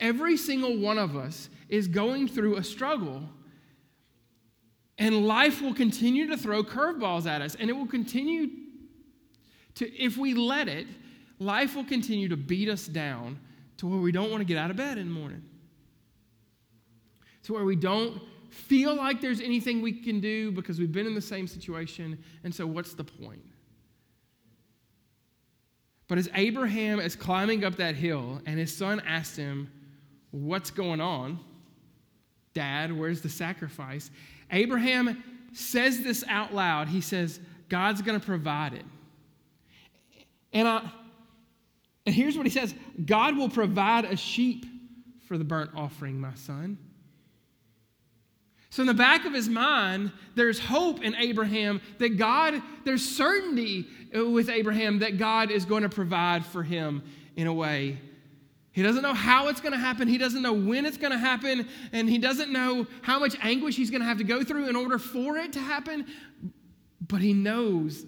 Every 0.02 0.36
single 0.36 0.76
one 0.76 0.98
of 0.98 1.16
us 1.16 1.48
is 1.68 1.86
going 1.86 2.26
through 2.26 2.56
a 2.56 2.64
struggle. 2.64 3.22
And 4.98 5.26
life 5.26 5.62
will 5.62 5.72
continue 5.72 6.26
to 6.26 6.36
throw 6.36 6.64
curveballs 6.64 7.24
at 7.26 7.40
us. 7.40 7.54
And 7.54 7.70
it 7.70 7.72
will 7.72 7.86
continue 7.86 8.48
to, 9.76 9.90
if 9.96 10.16
we 10.16 10.34
let 10.34 10.66
it, 10.68 10.88
life 11.38 11.76
will 11.76 11.84
continue 11.84 12.28
to 12.28 12.36
beat 12.36 12.68
us 12.68 12.86
down 12.86 13.38
to 13.76 13.86
where 13.86 14.00
we 14.00 14.10
don't 14.10 14.30
want 14.30 14.40
to 14.40 14.44
get 14.44 14.58
out 14.58 14.70
of 14.72 14.76
bed 14.76 14.98
in 14.98 15.06
the 15.06 15.14
morning. 15.14 15.42
To 17.44 17.52
where 17.52 17.64
we 17.64 17.76
don't 17.76 18.20
feel 18.50 18.96
like 18.96 19.20
there's 19.20 19.40
anything 19.40 19.82
we 19.82 19.92
can 19.92 20.20
do 20.20 20.50
because 20.50 20.80
we've 20.80 20.92
been 20.92 21.06
in 21.06 21.14
the 21.14 21.20
same 21.20 21.46
situation. 21.46 22.22
And 22.42 22.52
so, 22.52 22.66
what's 22.66 22.94
the 22.94 23.04
point? 23.04 23.42
But 26.08 26.18
as 26.18 26.28
Abraham 26.34 26.98
is 26.98 27.14
climbing 27.14 27.64
up 27.64 27.76
that 27.76 27.94
hill 27.94 28.42
and 28.46 28.58
his 28.58 28.76
son 28.76 29.00
asked 29.06 29.36
him, 29.36 29.70
What's 30.32 30.70
going 30.70 31.00
on? 31.00 31.38
Dad, 32.54 32.92
where's 32.92 33.20
the 33.20 33.28
sacrifice? 33.28 34.10
Abraham 34.50 35.22
says 35.52 36.02
this 36.02 36.24
out 36.28 36.54
loud. 36.54 36.88
He 36.88 37.00
says, 37.00 37.38
God's 37.68 38.02
going 38.02 38.18
to 38.18 38.26
provide 38.26 38.74
it. 38.74 38.84
And, 40.52 40.66
I, 40.66 40.90
and 42.04 42.14
here's 42.14 42.36
what 42.36 42.44
he 42.44 42.50
says 42.50 42.74
God 43.04 43.36
will 43.36 43.48
provide 43.48 44.04
a 44.04 44.16
sheep 44.16 44.66
for 45.26 45.38
the 45.38 45.44
burnt 45.44 45.70
offering, 45.76 46.20
my 46.20 46.34
son. 46.34 46.78
So, 48.70 48.82
in 48.82 48.86
the 48.86 48.94
back 48.94 49.26
of 49.26 49.34
his 49.34 49.50
mind, 49.50 50.12
there's 50.34 50.58
hope 50.58 51.02
in 51.02 51.14
Abraham 51.14 51.82
that 51.98 52.16
God, 52.16 52.62
there's 52.84 53.04
certainty 53.04 53.86
with 54.14 54.48
Abraham 54.48 55.00
that 55.00 55.18
God 55.18 55.50
is 55.50 55.66
going 55.66 55.82
to 55.82 55.90
provide 55.90 56.44
for 56.44 56.62
him 56.62 57.02
in 57.36 57.46
a 57.46 57.52
way 57.52 57.98
he 58.72 58.82
doesn't 58.82 59.02
know 59.02 59.12
how 59.12 59.48
it's 59.48 59.60
going 59.60 59.72
to 59.72 59.78
happen. 59.78 60.08
He 60.08 60.16
doesn't 60.16 60.40
know 60.40 60.54
when 60.54 60.86
it's 60.86 60.96
going 60.96 61.12
to 61.12 61.18
happen. 61.18 61.68
And 61.92 62.08
he 62.08 62.16
doesn't 62.16 62.50
know 62.50 62.86
how 63.02 63.18
much 63.18 63.36
anguish 63.42 63.76
he's 63.76 63.90
going 63.90 64.00
to 64.00 64.06
have 64.06 64.18
to 64.18 64.24
go 64.24 64.42
through 64.42 64.68
in 64.68 64.76
order 64.76 64.98
for 64.98 65.36
it 65.36 65.52
to 65.52 65.60
happen. 65.60 66.06
But 67.06 67.20
he 67.20 67.34
knows 67.34 68.06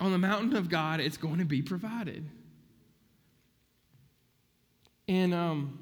on 0.00 0.12
the 0.12 0.18
mountain 0.18 0.56
of 0.56 0.70
God, 0.70 1.00
it's 1.00 1.18
going 1.18 1.38
to 1.38 1.44
be 1.44 1.60
provided. 1.60 2.24
And 5.08 5.34
um, 5.34 5.78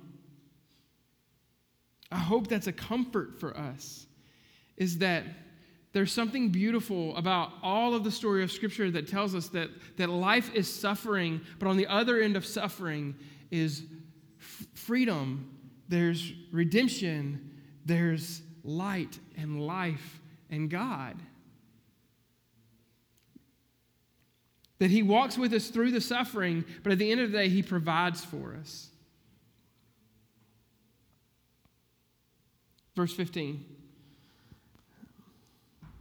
I 2.11 2.19
hope 2.19 2.49
that's 2.49 2.67
a 2.67 2.73
comfort 2.73 3.39
for 3.39 3.57
us, 3.57 4.07
is 4.77 4.99
that 4.99 5.25
there's 5.93 6.13
something 6.13 6.49
beautiful 6.49 7.15
about 7.17 7.53
all 7.63 7.95
of 7.95 8.03
the 8.03 8.11
story 8.11 8.43
of 8.43 8.51
Scripture 8.51 8.91
that 8.91 9.07
tells 9.07 9.35
us 9.35 9.49
that, 9.49 9.69
that 9.99 10.09
life 10.09 10.55
is 10.55 10.73
suffering, 10.73 11.41
but 11.59 11.69
on 11.69 11.77
the 11.77 11.87
other 11.87 12.21
end 12.21 12.37
of 12.37 12.47
suffering 12.47 13.15
is 13.51 13.83
f- 14.41 14.67
freedom, 14.75 15.51
there's 15.89 16.33
redemption, 16.51 17.51
there's 17.85 18.41
light 18.65 19.19
and 19.37 19.61
life 19.61 20.21
and 20.49 20.71
God. 20.71 21.19
That 24.79 24.91
He 24.91 25.03
walks 25.03 25.37
with 25.37 25.53
us 25.53 25.69
through 25.69 25.91
the 25.91 26.01
suffering, 26.01 26.65
but 26.83 26.93
at 26.93 26.99
the 26.99 27.13
end 27.13 27.21
of 27.21 27.33
the 27.33 27.39
day, 27.39 27.49
He 27.51 27.63
provides 27.63 28.25
for 28.25 28.57
us. 28.59 28.89
Verse 32.97 33.13
15. 33.13 33.72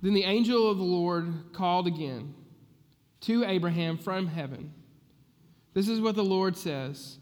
Then 0.02 0.14
the 0.14 0.24
angel 0.24 0.70
of 0.70 0.78
the 0.78 0.84
Lord 0.84 1.54
called 1.54 1.88
again 1.88 2.34
to 3.22 3.44
Abraham 3.44 3.98
from 3.98 4.28
heaven. 4.28 4.74
This 5.74 5.88
is 5.88 6.02
what 6.02 6.16
the 6.16 6.24
Lord 6.24 6.58
says 6.58 7.20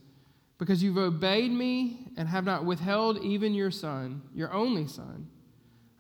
Because 0.58 0.82
you've 0.82 0.98
obeyed 0.98 1.52
me 1.52 2.08
and 2.18 2.28
have 2.28 2.46
not 2.46 2.66
withheld 2.66 3.22
even 3.24 3.54
your 3.54 3.72
son, 3.72 4.22
your 4.34 4.54
only 4.54 4.88
son, 4.88 5.28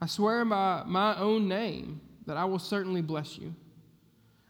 I 0.01 0.05
swear 0.05 0.45
by 0.45 0.83
my 0.85 1.17
own 1.17 1.47
name 1.47 2.01
that 2.25 2.37
I 2.37 2.45
will 2.45 2.59
certainly 2.59 3.01
bless 3.01 3.37
you. 3.37 3.53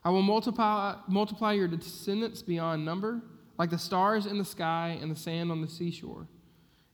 I 0.03 0.11
will 0.11 0.21
multiply, 0.21 0.95
multiply 1.07 1.53
your 1.53 1.67
descendants 1.67 2.41
beyond 2.41 2.85
number, 2.85 3.21
like 3.57 3.69
the 3.69 3.77
stars 3.77 4.25
in 4.25 4.37
the 4.37 4.45
sky 4.45 4.97
and 5.01 5.11
the 5.11 5.15
sand 5.15 5.51
on 5.51 5.61
the 5.61 5.67
seashore. 5.67 6.27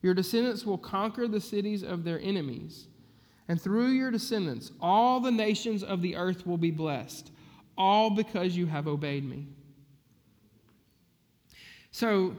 Your 0.01 0.13
descendants 0.13 0.65
will 0.65 0.77
conquer 0.77 1.27
the 1.27 1.41
cities 1.41 1.83
of 1.83 2.03
their 2.03 2.19
enemies 2.19 2.87
and 3.47 3.61
through 3.61 3.89
your 3.89 4.11
descendants, 4.11 4.71
all 4.81 5.19
the 5.19 5.31
nations 5.31 5.83
of 5.83 6.01
the 6.01 6.15
earth 6.15 6.47
will 6.47 6.57
be 6.57 6.71
blessed, 6.71 7.31
all 7.77 8.09
because 8.09 8.57
you 8.57 8.65
have 8.65 8.87
obeyed 8.87 9.23
me. 9.23 9.47
So, 11.91 12.35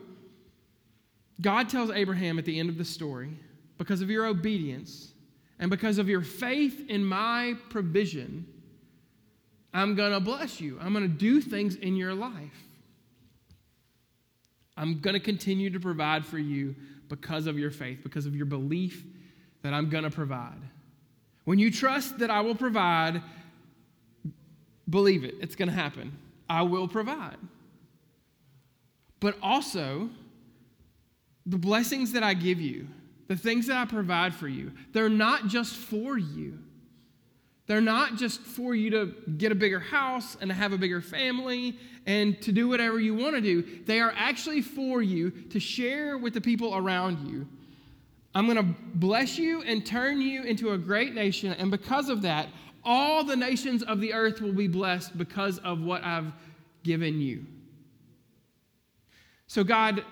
God 1.41 1.69
tells 1.69 1.91
Abraham 1.91 2.39
at 2.39 2.45
the 2.45 2.59
end 2.59 2.69
of 2.69 2.79
the 2.79 2.85
story, 2.85 3.31
because 3.79 4.01
of 4.01 4.11
your 4.11 4.27
obedience 4.27 5.13
and 5.59 5.71
because 5.71 5.99
of 5.99 6.09
your 6.09 6.23
faith 6.23 6.89
in 6.89 7.05
my 7.05 7.55
provision, 7.69 8.47
I'm 9.73 9.95
going 9.95 10.13
to 10.13 10.21
bless 10.21 10.61
you. 10.61 10.79
I'm 10.81 10.93
going 10.93 11.11
to 11.11 11.17
do 11.17 11.41
things 11.41 11.77
in 11.77 11.97
your 11.97 12.15
life. 12.15 12.65
I'm 14.77 15.01
going 15.01 15.15
to 15.15 15.21
continue 15.21 15.71
to 15.71 15.81
provide 15.81 16.25
for 16.25 16.39
you 16.39 16.75
because 17.09 17.47
of 17.47 17.59
your 17.59 17.71
faith, 17.71 18.01
because 18.03 18.27
of 18.27 18.35
your 18.35 18.47
belief 18.47 19.05
that 19.63 19.73
I'm 19.73 19.89
going 19.89 20.05
to 20.05 20.11
provide. 20.11 20.61
When 21.47 21.61
you 21.61 21.71
trust 21.71 22.19
that 22.19 22.29
I 22.29 22.41
will 22.41 22.57
provide, 22.57 23.23
believe 24.91 25.23
it, 25.23 25.37
it's 25.41 25.55
going 25.55 25.69
to 25.69 25.75
happen. 25.75 26.19
I 26.51 26.63
will 26.63 26.89
provide. 26.89 27.37
But 29.21 29.37
also, 29.41 30.11
the 31.47 31.57
blessings 31.57 32.13
that 32.13 32.25
I 32.25 32.35
give 32.35 32.61
you, 32.61 32.89
the 33.29 33.37
things 33.37 33.69
that 33.69 33.77
I 33.77 33.85
provide 33.85 34.35
for 34.35 34.49
you, 34.49 34.73
they're 34.93 35.09
not 35.09 35.47
just 35.47 35.77
for 35.77 36.19
you. 36.19 36.59
They're 37.69 37.81
not 37.81 38.17
just 38.17 38.41
for 38.41 38.75
you 38.75 38.91
to 38.91 39.15
get 39.39 39.53
a 39.53 39.55
bigger 39.55 39.81
house 39.81 40.37
and 40.41 40.51
to 40.51 40.55
have 40.55 40.73
a 40.73 40.79
bigger 40.79 41.01
family 41.01 41.79
and 42.07 42.43
to 42.43 42.51
do 42.51 42.67
whatever 42.67 42.99
you 42.99 43.15
want 43.15 43.37
to 43.37 43.41
do. 43.41 43.63
They 43.85 44.01
are 44.01 44.13
actually 44.17 44.63
for 44.63 45.01
you 45.01 45.31
to 45.31 45.61
share 45.61 46.19
with 46.19 46.35
the 46.35 46.41
people 46.41 46.77
around 46.77 47.29
you 47.29 47.47
I'm 48.37 48.45
going 48.45 48.59
to 48.59 48.75
bless 48.97 49.39
you 49.39 49.63
and 49.63 49.85
turn 49.85 50.21
you 50.21 50.43
into 50.43 50.73
a 50.73 50.79
great 50.79 51.15
nation. 51.15 51.55
And 51.55 51.71
because 51.71 52.11
of 52.11 52.21
that, 52.21 52.49
all 52.85 53.25
the 53.25 53.35
nations 53.35 53.83
of 53.83 53.99
the 53.99 54.13
earth 54.13 54.43
will 54.43 54.53
be 54.53 54.69
blessed 54.69 55.17
because 55.17 55.57
of 55.61 55.81
what 55.81 56.05
I've 56.05 56.31
given 56.83 57.19
you. 57.19 57.47
So 59.47 59.65
God 59.65 60.05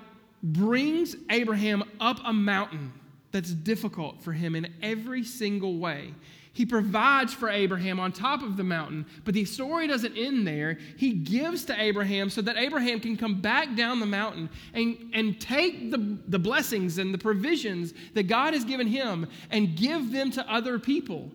brings 0.42 1.16
Abraham 1.28 1.84
up 2.00 2.18
a 2.24 2.32
mountain 2.32 2.94
that's 3.30 3.50
difficult 3.50 4.22
for 4.22 4.32
him 4.32 4.54
in 4.54 4.72
every 4.80 5.22
single 5.22 5.76
way. 5.76 6.14
He 6.54 6.64
provides 6.64 7.34
for 7.34 7.50
Abraham 7.50 7.98
on 7.98 8.12
top 8.12 8.42
of 8.42 8.56
the 8.56 8.62
mountain, 8.62 9.06
but 9.24 9.34
the 9.34 9.44
story 9.44 9.88
doesn't 9.88 10.16
end 10.16 10.46
there. 10.46 10.78
He 10.96 11.12
gives 11.12 11.64
to 11.64 11.78
Abraham 11.78 12.30
so 12.30 12.40
that 12.42 12.56
Abraham 12.56 13.00
can 13.00 13.16
come 13.16 13.40
back 13.40 13.74
down 13.74 13.98
the 13.98 14.06
mountain 14.06 14.48
and, 14.72 15.10
and 15.12 15.40
take 15.40 15.90
the, 15.90 16.16
the 16.28 16.38
blessings 16.38 16.98
and 16.98 17.12
the 17.12 17.18
provisions 17.18 17.92
that 18.14 18.28
God 18.28 18.54
has 18.54 18.64
given 18.64 18.86
him 18.86 19.26
and 19.50 19.76
give 19.76 20.12
them 20.12 20.30
to 20.30 20.48
other 20.48 20.78
people. 20.78 21.32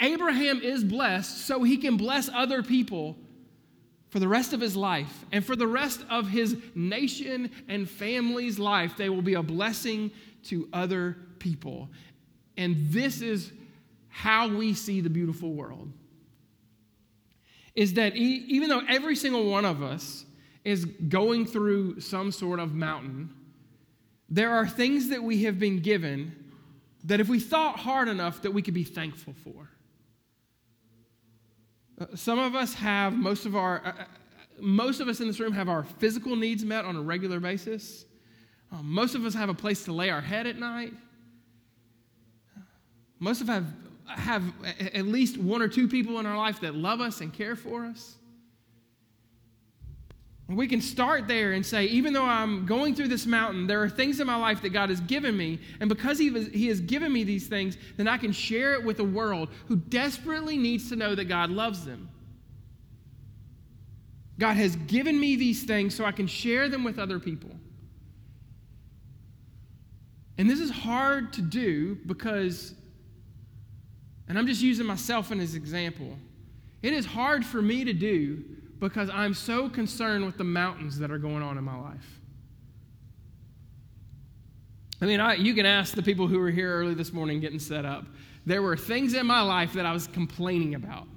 Abraham 0.00 0.60
is 0.60 0.82
blessed 0.82 1.46
so 1.46 1.62
he 1.62 1.76
can 1.76 1.96
bless 1.96 2.28
other 2.28 2.60
people 2.64 3.16
for 4.08 4.18
the 4.18 4.26
rest 4.26 4.52
of 4.52 4.60
his 4.60 4.74
life 4.74 5.26
and 5.30 5.44
for 5.44 5.54
the 5.54 5.68
rest 5.68 6.04
of 6.10 6.28
his 6.28 6.56
nation 6.74 7.52
and 7.68 7.88
family's 7.88 8.58
life, 8.58 8.94
they 8.96 9.08
will 9.08 9.22
be 9.22 9.34
a 9.34 9.42
blessing 9.44 10.10
to 10.42 10.68
other 10.72 11.16
people. 11.38 11.88
And 12.56 12.76
this 12.90 13.22
is 13.22 13.52
how 14.10 14.48
we 14.48 14.74
see 14.74 15.00
the 15.00 15.10
beautiful 15.10 15.52
world. 15.52 15.90
Is 17.74 17.94
that 17.94 18.14
even 18.16 18.68
though 18.68 18.82
every 18.88 19.16
single 19.16 19.48
one 19.50 19.64
of 19.64 19.82
us 19.82 20.26
is 20.64 20.84
going 20.84 21.46
through 21.46 22.00
some 22.00 22.30
sort 22.30 22.60
of 22.60 22.74
mountain, 22.74 23.32
there 24.28 24.50
are 24.50 24.66
things 24.66 25.08
that 25.08 25.22
we 25.22 25.44
have 25.44 25.58
been 25.58 25.80
given 25.80 26.34
that 27.04 27.20
if 27.20 27.28
we 27.28 27.40
thought 27.40 27.78
hard 27.78 28.08
enough 28.08 28.42
that 28.42 28.50
we 28.52 28.60
could 28.60 28.74
be 28.74 28.84
thankful 28.84 29.34
for. 29.44 29.70
Uh, 31.98 32.06
some 32.14 32.38
of 32.38 32.54
us 32.54 32.74
have 32.74 33.14
most 33.14 33.46
of 33.46 33.56
our, 33.56 33.80
uh, 33.84 33.88
uh, 33.90 34.04
most 34.58 35.00
of 35.00 35.08
us 35.08 35.20
in 35.20 35.26
this 35.26 35.40
room 35.40 35.52
have 35.52 35.68
our 35.68 35.84
physical 35.98 36.36
needs 36.36 36.64
met 36.64 36.84
on 36.84 36.96
a 36.96 37.00
regular 37.00 37.40
basis. 37.40 38.04
Most 38.82 39.14
of 39.16 39.24
us 39.24 39.34
have 39.34 39.48
a 39.48 39.54
place 39.54 39.84
to 39.84 39.92
lay 39.92 40.10
our 40.10 40.20
head 40.20 40.46
at 40.46 40.56
night. 40.56 40.92
Most 43.18 43.40
of 43.40 43.48
have, 43.48 43.66
have 44.16 44.42
at 44.94 45.06
least 45.06 45.38
one 45.38 45.62
or 45.62 45.68
two 45.68 45.88
people 45.88 46.18
in 46.18 46.26
our 46.26 46.36
life 46.36 46.60
that 46.60 46.74
love 46.74 47.00
us 47.00 47.20
and 47.20 47.32
care 47.32 47.56
for 47.56 47.84
us. 47.84 48.16
We 50.48 50.66
can 50.66 50.80
start 50.80 51.28
there 51.28 51.52
and 51.52 51.64
say, 51.64 51.86
even 51.86 52.12
though 52.12 52.24
I'm 52.24 52.66
going 52.66 52.96
through 52.96 53.06
this 53.06 53.24
mountain, 53.24 53.68
there 53.68 53.80
are 53.82 53.88
things 53.88 54.18
in 54.18 54.26
my 54.26 54.34
life 54.34 54.62
that 54.62 54.70
God 54.70 54.90
has 54.90 55.00
given 55.02 55.36
me. 55.36 55.60
And 55.78 55.88
because 55.88 56.18
he, 56.18 56.30
was, 56.30 56.48
he 56.48 56.66
has 56.66 56.80
given 56.80 57.12
me 57.12 57.22
these 57.22 57.46
things, 57.46 57.76
then 57.96 58.08
I 58.08 58.18
can 58.18 58.32
share 58.32 58.74
it 58.74 58.84
with 58.84 58.98
a 58.98 59.04
world 59.04 59.50
who 59.68 59.76
desperately 59.76 60.58
needs 60.58 60.88
to 60.88 60.96
know 60.96 61.14
that 61.14 61.26
God 61.26 61.50
loves 61.50 61.84
them. 61.84 62.08
God 64.40 64.56
has 64.56 64.74
given 64.74 65.20
me 65.20 65.36
these 65.36 65.62
things 65.62 65.94
so 65.94 66.04
I 66.04 66.12
can 66.12 66.26
share 66.26 66.68
them 66.68 66.82
with 66.82 66.98
other 66.98 67.20
people. 67.20 67.50
And 70.36 70.48
this 70.48 70.58
is 70.58 70.70
hard 70.70 71.34
to 71.34 71.42
do 71.42 71.96
because, 72.06 72.74
and 74.30 74.38
I'm 74.38 74.46
just 74.46 74.62
using 74.62 74.86
myself 74.86 75.32
as 75.32 75.54
an 75.54 75.56
example, 75.56 76.16
it 76.82 76.92
is 76.92 77.04
hard 77.04 77.44
for 77.44 77.60
me 77.60 77.82
to 77.82 77.92
do 77.92 78.44
because 78.78 79.10
I'm 79.10 79.34
so 79.34 79.68
concerned 79.68 80.24
with 80.24 80.38
the 80.38 80.44
mountains 80.44 81.00
that 81.00 81.10
are 81.10 81.18
going 81.18 81.42
on 81.42 81.58
in 81.58 81.64
my 81.64 81.76
life. 81.76 82.20
I 85.02 85.06
mean, 85.06 85.18
I, 85.18 85.34
you 85.34 85.52
can 85.52 85.66
ask 85.66 85.96
the 85.96 86.02
people 86.02 86.28
who 86.28 86.38
were 86.38 86.52
here 86.52 86.72
early 86.72 86.94
this 86.94 87.12
morning 87.12 87.40
getting 87.40 87.58
set 87.58 87.84
up. 87.84 88.06
There 88.46 88.62
were 88.62 88.76
things 88.76 89.14
in 89.14 89.26
my 89.26 89.40
life 89.40 89.72
that 89.72 89.84
I 89.84 89.92
was 89.92 90.06
complaining 90.06 90.76
about. 90.76 91.08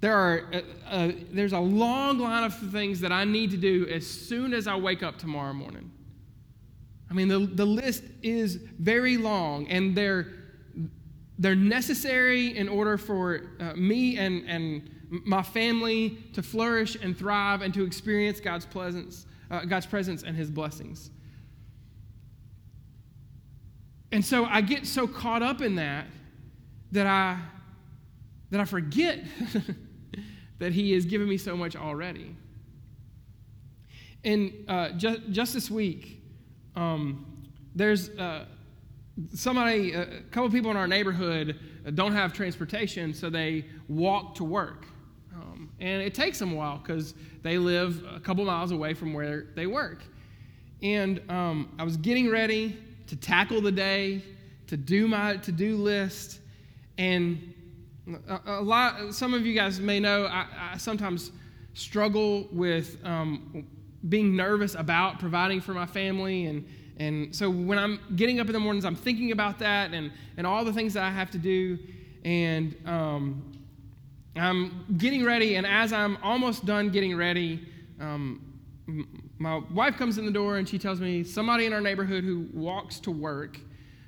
There 0.00 0.16
are, 0.16 0.50
uh, 0.52 0.60
uh, 0.90 1.12
there's 1.30 1.52
a 1.52 1.60
long 1.60 2.18
line 2.18 2.42
of 2.42 2.72
things 2.72 2.98
that 2.98 3.12
I 3.12 3.22
need 3.22 3.52
to 3.52 3.56
do 3.56 3.86
as 3.86 4.04
soon 4.04 4.54
as 4.54 4.66
I 4.66 4.74
wake 4.74 5.04
up 5.04 5.18
tomorrow 5.18 5.52
morning. 5.52 5.92
I 7.08 7.14
mean, 7.14 7.28
the, 7.28 7.38
the 7.38 7.64
list 7.64 8.02
is 8.24 8.56
very 8.56 9.16
long, 9.16 9.68
and 9.68 9.96
they're, 9.96 10.26
they're 11.38 11.54
necessary 11.54 12.56
in 12.56 12.68
order 12.68 12.98
for 12.98 13.42
uh, 13.60 13.74
me 13.74 14.18
and, 14.18 14.44
and 14.48 14.90
my 15.10 15.42
family 15.42 16.18
to 16.32 16.42
flourish 16.42 16.96
and 16.96 17.16
thrive 17.16 17.62
and 17.62 17.72
to 17.74 17.84
experience 17.84 18.40
God's 18.40 18.66
presence, 18.66 19.26
uh, 19.50 19.64
God's 19.64 19.86
presence 19.86 20.22
and 20.22 20.36
His 20.36 20.50
blessings. 20.50 21.10
And 24.10 24.24
so 24.24 24.44
I 24.46 24.60
get 24.60 24.86
so 24.86 25.06
caught 25.06 25.42
up 25.42 25.60
in 25.60 25.76
that 25.76 26.06
that 26.92 27.06
I 27.06 27.38
that 28.50 28.60
I 28.60 28.64
forget 28.64 29.22
that 30.58 30.72
He 30.72 30.92
has 30.92 31.04
given 31.04 31.28
me 31.28 31.36
so 31.36 31.56
much 31.56 31.76
already. 31.76 32.34
And 34.24 34.52
uh, 34.66 34.90
just, 34.90 35.30
just 35.30 35.54
this 35.54 35.70
week, 35.70 36.22
um, 36.74 37.24
there's 37.74 38.08
uh, 38.10 38.46
somebody, 39.34 39.92
a 39.92 40.22
couple 40.30 40.50
people 40.50 40.70
in 40.70 40.76
our 40.76 40.88
neighborhood 40.88 41.58
don't 41.94 42.12
have 42.12 42.32
transportation, 42.32 43.12
so 43.14 43.30
they 43.30 43.64
walk 43.88 44.34
to 44.36 44.44
work. 44.44 44.86
And 45.80 46.02
it 46.02 46.14
takes 46.14 46.38
them 46.38 46.52
a 46.52 46.56
while 46.56 46.78
because 46.78 47.14
they 47.42 47.58
live 47.58 48.04
a 48.12 48.20
couple 48.20 48.44
miles 48.44 48.72
away 48.72 48.94
from 48.94 49.14
where 49.14 49.46
they 49.54 49.66
work. 49.66 50.02
And 50.82 51.20
um, 51.30 51.72
I 51.78 51.84
was 51.84 51.96
getting 51.96 52.30
ready 52.30 52.76
to 53.06 53.16
tackle 53.16 53.60
the 53.60 53.72
day, 53.72 54.22
to 54.66 54.76
do 54.76 55.08
my 55.08 55.36
to 55.38 55.52
do 55.52 55.76
list. 55.76 56.40
And 56.98 57.54
a, 58.28 58.40
a, 58.46 58.62
lot, 58.62 59.14
some 59.14 59.34
of 59.34 59.46
you 59.46 59.54
guys 59.54 59.78
may 59.80 60.00
know, 60.00 60.26
I, 60.26 60.46
I 60.72 60.78
sometimes 60.78 61.30
struggle 61.74 62.48
with 62.50 62.98
um, 63.04 63.64
being 64.08 64.34
nervous 64.34 64.74
about 64.74 65.20
providing 65.20 65.60
for 65.60 65.74
my 65.74 65.86
family. 65.86 66.46
And, 66.46 66.66
and 66.98 67.34
so 67.34 67.48
when 67.48 67.78
I'm 67.78 68.00
getting 68.16 68.40
up 68.40 68.46
in 68.46 68.52
the 68.52 68.60
mornings, 68.60 68.84
I'm 68.84 68.96
thinking 68.96 69.32
about 69.32 69.58
that 69.60 69.92
and, 69.94 70.10
and 70.36 70.46
all 70.46 70.64
the 70.64 70.72
things 70.72 70.94
that 70.94 71.04
I 71.04 71.10
have 71.10 71.30
to 71.30 71.38
do. 71.38 71.78
And 72.24 72.74
um, 72.86 73.52
I'm 74.36 74.84
getting 74.98 75.24
ready, 75.24 75.56
and 75.56 75.66
as 75.66 75.92
I'm 75.92 76.18
almost 76.22 76.66
done 76.66 76.90
getting 76.90 77.16
ready, 77.16 77.66
um, 78.00 78.44
my 79.38 79.62
wife 79.72 79.96
comes 79.96 80.18
in 80.18 80.26
the 80.26 80.32
door 80.32 80.58
and 80.58 80.68
she 80.68 80.78
tells 80.78 81.00
me 81.00 81.22
somebody 81.22 81.66
in 81.66 81.72
our 81.72 81.80
neighborhood 81.80 82.24
who 82.24 82.48
walks 82.52 82.98
to 83.00 83.10
work 83.10 83.58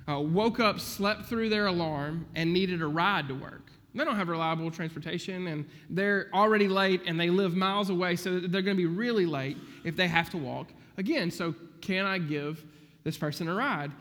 uh, 0.07 0.19
woke 0.19 0.59
up, 0.59 0.79
slept 0.79 1.25
through 1.25 1.49
their 1.49 1.67
alarm, 1.67 2.25
and 2.35 2.51
needed 2.51 2.81
a 2.81 2.87
ride 2.87 3.27
to 3.27 3.35
work. 3.35 3.71
They 3.93 4.03
don't 4.03 4.15
have 4.15 4.29
reliable 4.29 4.71
transportation, 4.71 5.47
and 5.47 5.65
they're 5.89 6.29
already 6.33 6.67
late, 6.67 7.01
and 7.05 7.19
they 7.19 7.29
live 7.29 7.55
miles 7.55 7.89
away, 7.89 8.15
so 8.15 8.39
they're 8.39 8.61
going 8.61 8.77
to 8.77 8.81
be 8.81 8.85
really 8.85 9.25
late 9.25 9.57
if 9.83 9.95
they 9.95 10.07
have 10.07 10.29
to 10.31 10.37
walk. 10.37 10.69
Again, 10.97 11.29
so 11.29 11.53
can 11.81 12.05
I 12.05 12.17
give 12.17 12.63
this 13.03 13.17
person 13.17 13.47
a 13.47 13.53
ride? 13.53 13.91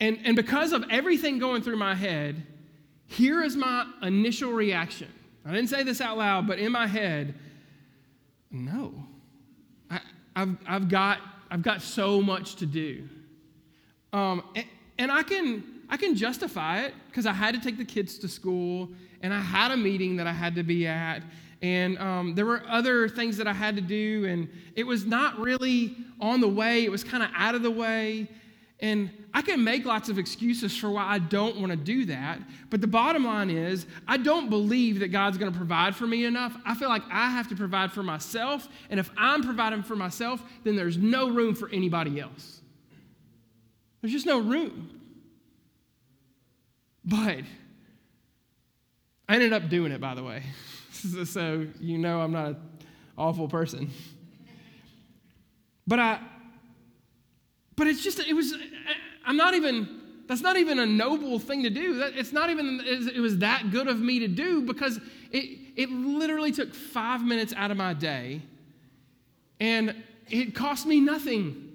And, 0.00 0.18
and 0.24 0.36
because 0.36 0.72
of 0.72 0.84
everything 0.90 1.38
going 1.38 1.62
through 1.62 1.76
my 1.76 1.94
head, 1.94 2.46
here 3.06 3.42
is 3.42 3.56
my 3.56 3.86
initial 4.02 4.52
reaction. 4.52 5.08
I 5.46 5.52
didn't 5.52 5.68
say 5.68 5.82
this 5.82 6.00
out 6.00 6.18
loud, 6.18 6.46
but 6.46 6.58
in 6.58 6.72
my 6.72 6.86
head, 6.86 7.34
no. 8.50 8.94
I, 9.90 10.00
have 10.36 10.56
I've, 10.66 10.88
got, 10.88 11.20
I've 11.50 11.62
got 11.62 11.82
so 11.82 12.20
much 12.20 12.56
to 12.56 12.66
do. 12.66 13.08
Um, 14.12 14.42
and, 14.54 14.66
and 14.98 15.12
I, 15.12 15.22
can, 15.22 15.64
I 15.88 15.96
can 15.96 16.14
justify 16.14 16.80
it 16.80 16.94
because 17.08 17.26
I 17.26 17.32
had 17.32 17.54
to 17.54 17.60
take 17.60 17.78
the 17.78 17.84
kids 17.84 18.18
to 18.18 18.28
school 18.28 18.90
and 19.22 19.32
I 19.32 19.40
had 19.40 19.70
a 19.70 19.76
meeting 19.76 20.16
that 20.16 20.26
I 20.26 20.32
had 20.32 20.54
to 20.56 20.62
be 20.62 20.86
at. 20.86 21.22
And 21.62 21.98
um, 21.98 22.34
there 22.34 22.46
were 22.46 22.62
other 22.68 23.08
things 23.08 23.36
that 23.38 23.46
I 23.46 23.52
had 23.52 23.76
to 23.76 23.82
do, 23.82 24.26
and 24.26 24.48
it 24.74 24.86
was 24.86 25.06
not 25.06 25.38
really 25.38 25.96
on 26.20 26.40
the 26.40 26.48
way, 26.48 26.84
it 26.84 26.90
was 26.90 27.04
kind 27.04 27.22
of 27.22 27.30
out 27.34 27.54
of 27.54 27.62
the 27.62 27.70
way. 27.70 28.28
And 28.80 29.10
I 29.32 29.40
can 29.40 29.64
make 29.64 29.86
lots 29.86 30.08
of 30.08 30.18
excuses 30.18 30.76
for 30.76 30.90
why 30.90 31.04
I 31.04 31.18
don't 31.18 31.58
want 31.58 31.70
to 31.70 31.76
do 31.76 32.04
that. 32.06 32.40
But 32.70 32.80
the 32.80 32.86
bottom 32.86 33.24
line 33.24 33.48
is, 33.48 33.86
I 34.06 34.16
don't 34.16 34.50
believe 34.50 34.98
that 34.98 35.08
God's 35.08 35.38
going 35.38 35.50
to 35.50 35.56
provide 35.56 35.96
for 35.96 36.06
me 36.06 36.24
enough. 36.24 36.56
I 36.66 36.74
feel 36.74 36.88
like 36.88 37.02
I 37.10 37.30
have 37.30 37.48
to 37.48 37.56
provide 37.56 37.92
for 37.92 38.02
myself. 38.02 38.68
And 38.90 39.00
if 39.00 39.10
I'm 39.16 39.42
providing 39.42 39.84
for 39.84 39.96
myself, 39.96 40.42
then 40.64 40.76
there's 40.76 40.98
no 40.98 41.30
room 41.30 41.54
for 41.54 41.70
anybody 41.70 42.20
else. 42.20 42.60
There's 44.02 44.12
just 44.12 44.26
no 44.26 44.38
room. 44.38 45.00
But 47.04 47.44
I 49.28 49.34
ended 49.34 49.52
up 49.52 49.68
doing 49.68 49.92
it, 49.92 50.00
by 50.00 50.14
the 50.14 50.22
way. 50.22 50.42
so 51.24 51.66
you 51.80 51.98
know 51.98 52.20
I'm 52.20 52.32
not 52.32 52.46
an 52.48 52.56
awful 53.16 53.48
person. 53.48 53.90
But 55.86 55.98
I, 55.98 56.20
but 57.76 57.86
it's 57.86 58.02
just, 58.02 58.18
it 58.20 58.34
was, 58.34 58.54
I'm 59.26 59.36
not 59.36 59.54
even, 59.54 60.00
that's 60.26 60.40
not 60.40 60.56
even 60.56 60.78
a 60.78 60.86
noble 60.86 61.38
thing 61.38 61.62
to 61.64 61.70
do. 61.70 62.00
It's 62.14 62.32
not 62.32 62.50
even, 62.50 62.80
it 62.84 63.20
was 63.20 63.38
that 63.38 63.70
good 63.70 63.88
of 63.88 64.00
me 64.00 64.20
to 64.20 64.28
do 64.28 64.62
because 64.62 64.98
it, 65.30 65.58
it 65.76 65.90
literally 65.90 66.52
took 66.52 66.74
five 66.74 67.22
minutes 67.22 67.52
out 67.56 67.70
of 67.70 67.76
my 67.76 67.92
day 67.92 68.42
and 69.60 70.02
it 70.30 70.54
cost 70.54 70.86
me 70.86 71.00
nothing. 71.00 71.72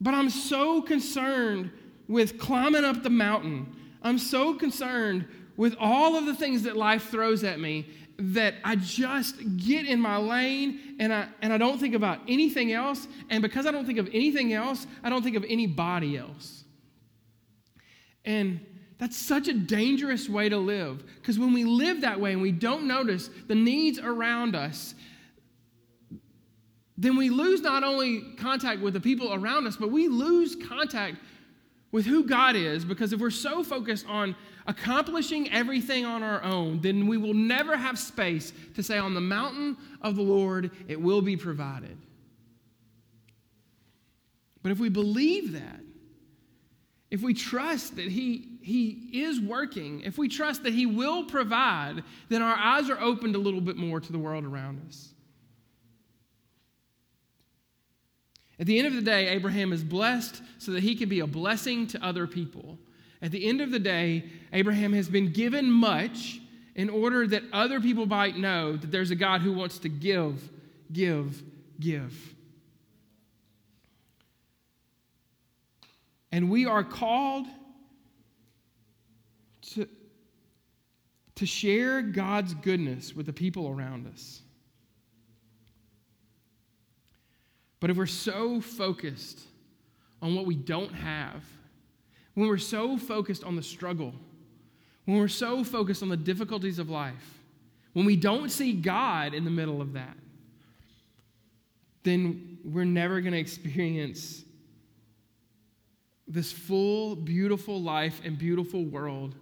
But 0.00 0.14
I'm 0.14 0.30
so 0.30 0.82
concerned 0.82 1.70
with 2.08 2.38
climbing 2.38 2.84
up 2.84 3.02
the 3.02 3.10
mountain. 3.10 3.74
I'm 4.02 4.18
so 4.18 4.54
concerned 4.54 5.26
with 5.56 5.76
all 5.78 6.16
of 6.16 6.26
the 6.26 6.34
things 6.34 6.62
that 6.62 6.76
life 6.76 7.10
throws 7.10 7.44
at 7.44 7.60
me 7.60 7.86
that 8.18 8.54
I 8.64 8.76
just 8.76 9.36
get 9.56 9.86
in 9.86 10.00
my 10.00 10.16
lane 10.16 10.96
and 11.00 11.12
I, 11.12 11.26
and 11.40 11.52
I 11.52 11.58
don't 11.58 11.78
think 11.78 11.94
about 11.94 12.20
anything 12.28 12.72
else. 12.72 13.08
And 13.30 13.42
because 13.42 13.66
I 13.66 13.70
don't 13.70 13.86
think 13.86 13.98
of 13.98 14.08
anything 14.12 14.52
else, 14.52 14.86
I 15.02 15.10
don't 15.10 15.22
think 15.22 15.36
of 15.36 15.44
anybody 15.48 16.16
else. 16.16 16.64
And 18.24 18.60
that's 18.98 19.16
such 19.16 19.48
a 19.48 19.54
dangerous 19.54 20.28
way 20.28 20.48
to 20.48 20.58
live. 20.58 21.02
Because 21.16 21.38
when 21.38 21.52
we 21.52 21.64
live 21.64 22.02
that 22.02 22.20
way 22.20 22.32
and 22.32 22.40
we 22.40 22.52
don't 22.52 22.86
notice 22.86 23.30
the 23.48 23.54
needs 23.54 23.98
around 23.98 24.54
us, 24.54 24.94
then 26.96 27.16
we 27.16 27.30
lose 27.30 27.62
not 27.62 27.82
only 27.82 28.20
contact 28.36 28.80
with 28.80 28.94
the 28.94 29.00
people 29.00 29.34
around 29.34 29.66
us, 29.66 29.76
but 29.76 29.90
we 29.90 30.06
lose 30.06 30.54
contact 30.68 31.16
with 31.90 32.06
who 32.06 32.24
God 32.24 32.54
is 32.54 32.84
because 32.84 33.12
if 33.12 33.20
we're 33.20 33.30
so 33.30 33.64
focused 33.64 34.06
on 34.06 34.36
accomplishing 34.66 35.50
everything 35.50 36.04
on 36.04 36.22
our 36.22 36.42
own, 36.42 36.80
then 36.80 37.06
we 37.06 37.16
will 37.16 37.34
never 37.34 37.76
have 37.76 37.98
space 37.98 38.52
to 38.74 38.82
say, 38.82 38.98
On 38.98 39.14
the 39.14 39.20
mountain 39.20 39.76
of 40.00 40.16
the 40.16 40.22
Lord, 40.22 40.70
it 40.88 41.00
will 41.00 41.22
be 41.22 41.36
provided. 41.36 41.96
But 44.62 44.72
if 44.72 44.78
we 44.78 44.88
believe 44.88 45.52
that, 45.52 45.80
if 47.10 47.20
we 47.20 47.34
trust 47.34 47.96
that 47.96 48.06
he, 48.06 48.52
he 48.62 49.10
is 49.12 49.40
working, 49.40 50.00
if 50.00 50.16
we 50.16 50.28
trust 50.28 50.62
that 50.62 50.72
He 50.72 50.86
will 50.86 51.24
provide, 51.24 52.04
then 52.28 52.42
our 52.42 52.56
eyes 52.56 52.88
are 52.88 53.00
opened 53.00 53.34
a 53.34 53.38
little 53.38 53.60
bit 53.60 53.76
more 53.76 54.00
to 54.00 54.12
the 54.12 54.18
world 54.18 54.44
around 54.44 54.80
us. 54.86 55.12
At 58.58 58.66
the 58.66 58.78
end 58.78 58.86
of 58.86 58.94
the 58.94 59.02
day, 59.02 59.28
Abraham 59.28 59.72
is 59.72 59.82
blessed 59.82 60.40
so 60.58 60.70
that 60.72 60.84
he 60.84 60.94
can 60.94 61.08
be 61.08 61.20
a 61.20 61.26
blessing 61.26 61.86
to 61.88 62.04
other 62.04 62.28
people. 62.28 62.78
At 63.22 63.30
the 63.30 63.46
end 63.46 63.60
of 63.60 63.70
the 63.70 63.78
day, 63.78 64.24
Abraham 64.52 64.92
has 64.92 65.08
been 65.08 65.32
given 65.32 65.70
much 65.70 66.40
in 66.74 66.90
order 66.90 67.26
that 67.28 67.44
other 67.52 67.80
people 67.80 68.04
might 68.04 68.36
know 68.36 68.76
that 68.76 68.90
there's 68.90 69.12
a 69.12 69.14
God 69.14 69.42
who 69.42 69.52
wants 69.52 69.78
to 69.80 69.88
give, 69.88 70.50
give, 70.92 71.40
give. 71.78 72.34
And 76.32 76.50
we 76.50 76.66
are 76.66 76.82
called 76.82 77.46
to, 79.74 79.86
to 81.36 81.46
share 81.46 82.02
God's 82.02 82.54
goodness 82.54 83.14
with 83.14 83.26
the 83.26 83.32
people 83.32 83.68
around 83.68 84.08
us. 84.08 84.40
But 87.78 87.90
if 87.90 87.96
we're 87.96 88.06
so 88.06 88.60
focused 88.60 89.40
on 90.20 90.34
what 90.34 90.46
we 90.46 90.54
don't 90.54 90.94
have, 90.94 91.44
when 92.34 92.48
we're 92.48 92.58
so 92.58 92.96
focused 92.96 93.44
on 93.44 93.56
the 93.56 93.62
struggle, 93.62 94.14
when 95.04 95.18
we're 95.18 95.28
so 95.28 95.64
focused 95.64 96.02
on 96.02 96.08
the 96.08 96.16
difficulties 96.16 96.78
of 96.78 96.88
life, 96.88 97.40
when 97.92 98.06
we 98.06 98.16
don't 98.16 98.50
see 98.50 98.72
God 98.72 99.34
in 99.34 99.44
the 99.44 99.50
middle 99.50 99.82
of 99.82 99.92
that, 99.94 100.16
then 102.04 102.58
we're 102.64 102.84
never 102.84 103.20
going 103.20 103.32
to 103.32 103.38
experience 103.38 104.44
this 106.26 106.50
full, 106.50 107.14
beautiful 107.14 107.80
life 107.80 108.20
and 108.24 108.38
beautiful 108.38 108.84
world 108.84 109.34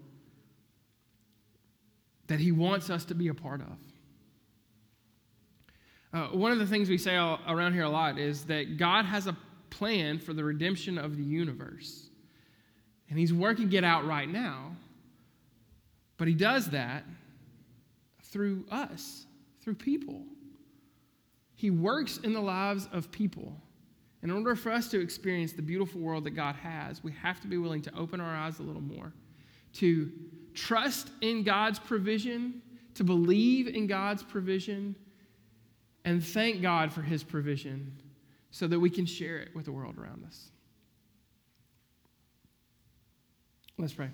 that 2.26 2.40
He 2.40 2.52
wants 2.52 2.90
us 2.90 3.04
to 3.06 3.14
be 3.14 3.28
a 3.28 3.34
part 3.34 3.60
of. 3.60 3.76
Uh, 6.12 6.36
one 6.36 6.50
of 6.50 6.58
the 6.58 6.66
things 6.66 6.88
we 6.88 6.98
say 6.98 7.14
around 7.14 7.72
here 7.72 7.84
a 7.84 7.88
lot 7.88 8.18
is 8.18 8.44
that 8.44 8.76
God 8.76 9.04
has 9.04 9.28
a 9.28 9.36
plan 9.70 10.18
for 10.18 10.32
the 10.32 10.42
redemption 10.42 10.98
of 10.98 11.16
the 11.16 11.22
universe. 11.22 12.09
And 13.10 13.18
He's 13.18 13.32
working 13.32 13.72
it 13.72 13.84
out 13.84 14.06
right 14.06 14.28
now. 14.28 14.72
But 16.16 16.28
He 16.28 16.34
does 16.34 16.70
that 16.70 17.04
through 18.22 18.64
us, 18.70 19.26
through 19.62 19.74
people. 19.74 20.22
He 21.54 21.70
works 21.70 22.18
in 22.18 22.32
the 22.32 22.40
lives 22.40 22.88
of 22.92 23.10
people. 23.10 23.54
In 24.22 24.30
order 24.30 24.54
for 24.54 24.70
us 24.70 24.88
to 24.88 25.00
experience 25.00 25.52
the 25.52 25.62
beautiful 25.62 26.00
world 26.00 26.24
that 26.24 26.30
God 26.30 26.54
has, 26.56 27.02
we 27.02 27.12
have 27.12 27.40
to 27.40 27.46
be 27.46 27.58
willing 27.58 27.82
to 27.82 27.94
open 27.94 28.20
our 28.20 28.34
eyes 28.34 28.58
a 28.58 28.62
little 28.62 28.82
more, 28.82 29.12
to 29.74 30.10
trust 30.54 31.10
in 31.20 31.42
God's 31.42 31.78
provision, 31.78 32.62
to 32.94 33.04
believe 33.04 33.66
in 33.66 33.86
God's 33.86 34.22
provision 34.22 34.94
and 36.04 36.24
thank 36.24 36.62
God 36.62 36.92
for 36.92 37.02
his 37.02 37.22
provision 37.22 37.92
so 38.50 38.66
that 38.66 38.78
we 38.78 38.90
can 38.90 39.06
share 39.06 39.38
it 39.38 39.54
with 39.54 39.66
the 39.66 39.72
world 39.72 39.96
around 39.98 40.24
us. 40.26 40.50
Let's 43.80 43.94
pray. 43.94 44.10